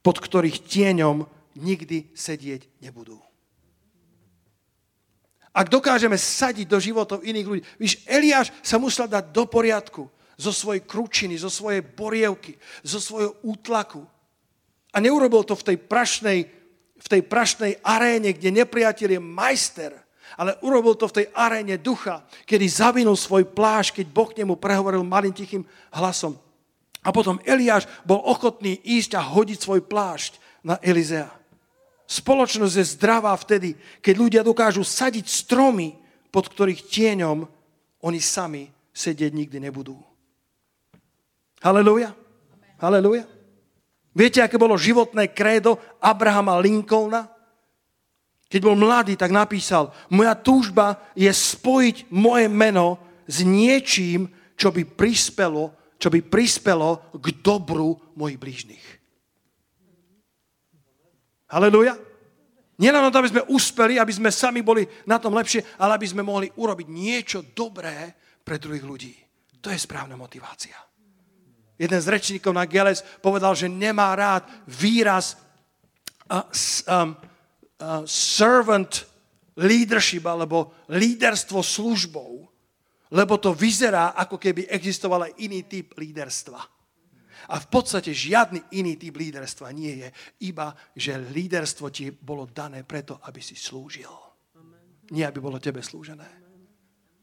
[0.00, 1.28] pod ktorých tieňom
[1.60, 3.25] nikdy sedieť nebudú.
[5.56, 10.04] Ak dokážeme sadiť do životov iných ľudí, víš, Eliáš sa musel dať do poriadku
[10.36, 14.04] zo svojej kručiny, zo svojej borievky, zo svojho útlaku.
[14.92, 16.38] A neurobil to v tej prašnej,
[17.00, 19.92] v tej prašnej aréne, kde nepriateľ je majster,
[20.36, 24.60] ale urobil to v tej aréne ducha, kedy zavinul svoj pláž, keď Boh k nemu
[24.60, 26.36] prehovoril malým tichým hlasom.
[27.00, 31.32] A potom Eliáš bol ochotný ísť a hodiť svoj plášť na Elizea.
[32.06, 35.98] Spoločnosť je zdravá vtedy, keď ľudia dokážu sadiť stromy,
[36.30, 37.46] pod ktorých tieňom
[38.02, 39.98] oni sami sedieť nikdy nebudú.
[41.60, 42.14] Halelúja.
[42.78, 43.26] Halelúja.
[44.16, 47.28] Viete, aké bolo životné krédo Abrahama Lincolna?
[48.46, 54.86] Keď bol mladý, tak napísal, moja túžba je spojiť moje meno s niečím, čo by
[54.86, 58.84] prispelo čo by prispelo k dobru mojich blížnych.
[61.46, 61.94] Halelúja.
[62.76, 66.06] Nielen o to, aby sme uspeli, aby sme sami boli na tom lepšie, ale aby
[66.06, 68.12] sme mohli urobiť niečo dobré
[68.44, 69.14] pre druhých ľudí.
[69.64, 70.76] To je správna motivácia.
[71.76, 75.36] Jeden z rečníkov na Geles povedal, že nemá rád výraz
[76.28, 76.44] uh,
[76.88, 79.08] um, uh, servant
[79.56, 82.44] leadership alebo líderstvo službou,
[83.12, 86.75] lebo to vyzerá, ako keby existoval aj iný typ líderstva.
[87.50, 90.08] A v podstate žiadny iný typ líderstva nie je,
[90.46, 94.10] iba že líderstvo ti bolo dané preto, aby si slúžil.
[95.14, 96.26] Nie, aby bolo tebe slúžené.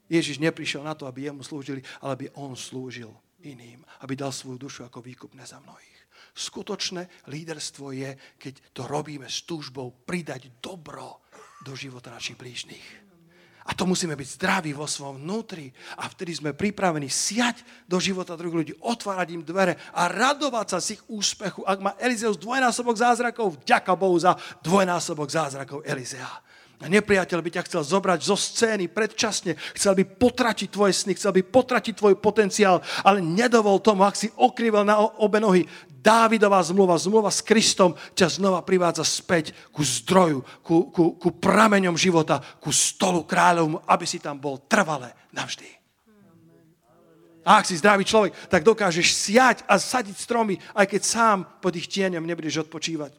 [0.08, 3.12] Ježiš neprišiel na to, aby jemu slúžili, ale aby on slúžil
[3.44, 3.84] iným.
[4.00, 6.00] Aby dal svoju dušu ako výkupné za mnohých.
[6.34, 11.22] Skutočné líderstvo je, keď to robíme s túžbou pridať dobro
[11.62, 13.13] do života našich blížnych.
[13.74, 15.74] A to musíme byť zdraví vo svojom vnútri.
[15.98, 20.78] A vtedy sme pripravení siať do života druhých ľudí, otvárať im dvere a radovať sa
[20.78, 21.66] z ich úspechu.
[21.66, 26.30] Ak má Elizeus dvojnásobok zázrakov, vďaka Bohu za dvojnásobok zázrakov Elizea.
[26.84, 31.34] A nepriateľ by ťa chcel zobrať zo scény predčasne, chcel by potratiť tvoje sny, chcel
[31.34, 35.66] by potratiť tvoj potenciál, ale nedovol tomu, ak si okrýval na obe nohy.
[36.04, 41.96] Dávidová zmluva, zmluva s Kristom ťa znova privádza späť ku zdroju, ku, ku, ku prameňom
[41.96, 45.64] života, ku stolu kráľovmu, aby si tam bol trvale navždy.
[47.48, 51.72] A ak si zdravý človek, tak dokážeš siať a sadiť stromy, aj keď sám pod
[51.76, 53.12] ich tieňom nebudeš odpočívať.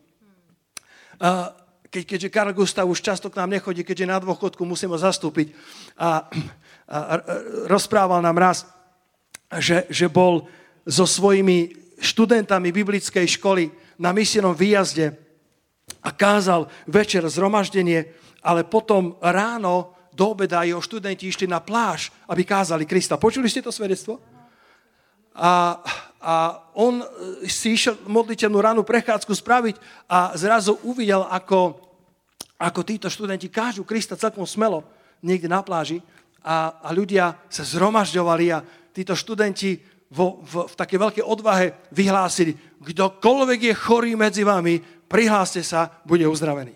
[1.89, 5.57] Keď, keďže Karl Gustav už často k nám nechodí, keďže na dôchodku musím ho zastúpiť
[5.97, 6.29] a,
[6.89, 7.15] a, a
[7.65, 8.69] rozprával nám raz,
[9.57, 10.49] že, že bol
[10.85, 15.15] so svojimi študentami biblickej školy na misijnom výjazde
[16.03, 18.09] a kázal večer zhromaždenie,
[18.45, 23.19] ale potom ráno do obeda jeho študenti išli na pláž, aby kázali Krista.
[23.19, 24.23] Počuli ste to svedectvo?
[25.35, 25.83] A,
[26.23, 26.35] a
[26.79, 27.03] on
[27.51, 29.77] si išiel modliteľnú ránu prechádzku spraviť
[30.07, 31.75] a zrazu uvidel, ako,
[32.63, 34.87] ako títo študenti kážu Krista celkom smelo
[35.19, 35.99] niekde na pláži
[36.47, 38.63] a, a ľudia sa zhromažďovali a
[38.95, 45.65] títo študenti vo, v, v takej veľkej odvahe vyhlásili, kdokoľvek je chorý medzi vami, prihláste
[45.65, 46.75] sa, bude uzdravený.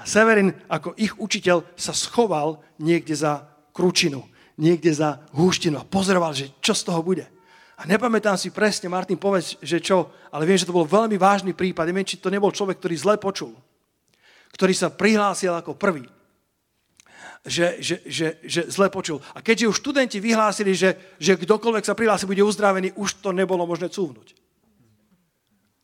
[0.00, 3.44] A Severin ako ich učiteľ sa schoval niekde za
[3.76, 4.24] kručinu,
[4.56, 7.28] niekde za húštinu a pozoroval, že čo z toho bude.
[7.80, 11.56] A nepamätám si presne, Martin, povedz, že čo, ale viem, že to bol veľmi vážny
[11.56, 11.88] prípad.
[11.88, 13.56] Neviem, či to nebol človek, ktorý zle počul,
[14.52, 16.04] ktorý sa prihlásil ako prvý
[17.40, 19.24] že, že, že, že zle počul.
[19.32, 23.64] A keďže už študenti vyhlásili, že, že kdokoľvek sa prihlási, bude uzdravený, už to nebolo
[23.64, 24.36] možné cúvnuť.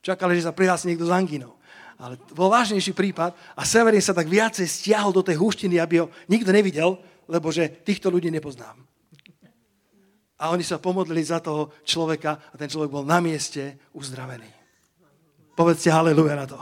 [0.05, 1.57] Čakali, že sa prihlási niekto z angínou.
[1.97, 6.13] Ale bol vážnejší prípad a Severin sa tak viacej stiahol do tej húštiny, aby ho
[6.29, 8.77] nikto nevidel, lebo že týchto ľudí nepoznám.
[10.37, 14.53] A oni sa pomodlili za toho človeka a ten človek bol na mieste uzdravený.
[15.57, 16.61] Povedzte haleluja na to.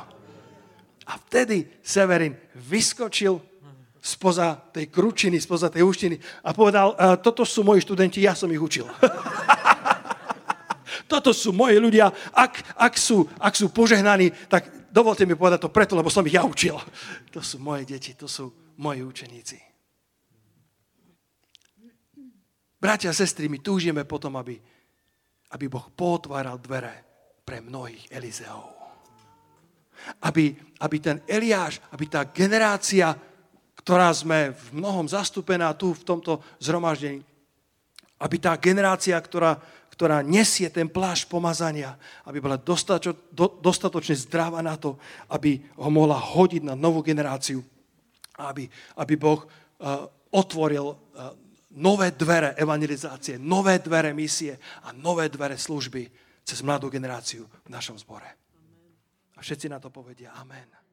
[1.11, 3.42] A vtedy Severin vyskočil
[4.05, 8.52] spoza tej kručiny, spoza tej úštiny a povedal, e, toto sú moji študenti, ja som
[8.52, 8.84] ich učil.
[11.12, 15.72] toto sú moji ľudia, ak, ak, sú, ak sú požehnaní, tak dovolte mi povedať to
[15.72, 16.76] preto, lebo som ich ja učil.
[17.34, 19.59] To sú moje deti, to sú moji učeníci.
[22.78, 24.55] Bratia a sestry, my túžime potom, aby,
[25.50, 27.02] aby Boh potváral dvere
[27.42, 28.70] pre mnohých Elizeov.
[30.22, 33.16] Aby, aby ten Eliáš, aby tá generácia
[33.85, 37.20] ktorá sme v mnohom zastúpená tu v tomto zhromaždení.
[38.16, 39.61] Aby tá generácia, ktorá,
[39.93, 41.93] ktorá nesie ten plášť pomazania,
[42.24, 44.97] aby bola dostačo, do, dostatočne zdravá na to,
[45.28, 47.61] aby ho mohla hodiť na novú generáciu.
[48.41, 50.97] Aby, aby Boh uh, otvoril uh,
[51.76, 54.57] nové dvere evangelizácie, nové dvere misie
[54.89, 56.09] a nové dvere služby
[56.41, 58.32] cez mladú generáciu v našom zbore.
[59.37, 60.84] A všetci na to povedia Amen.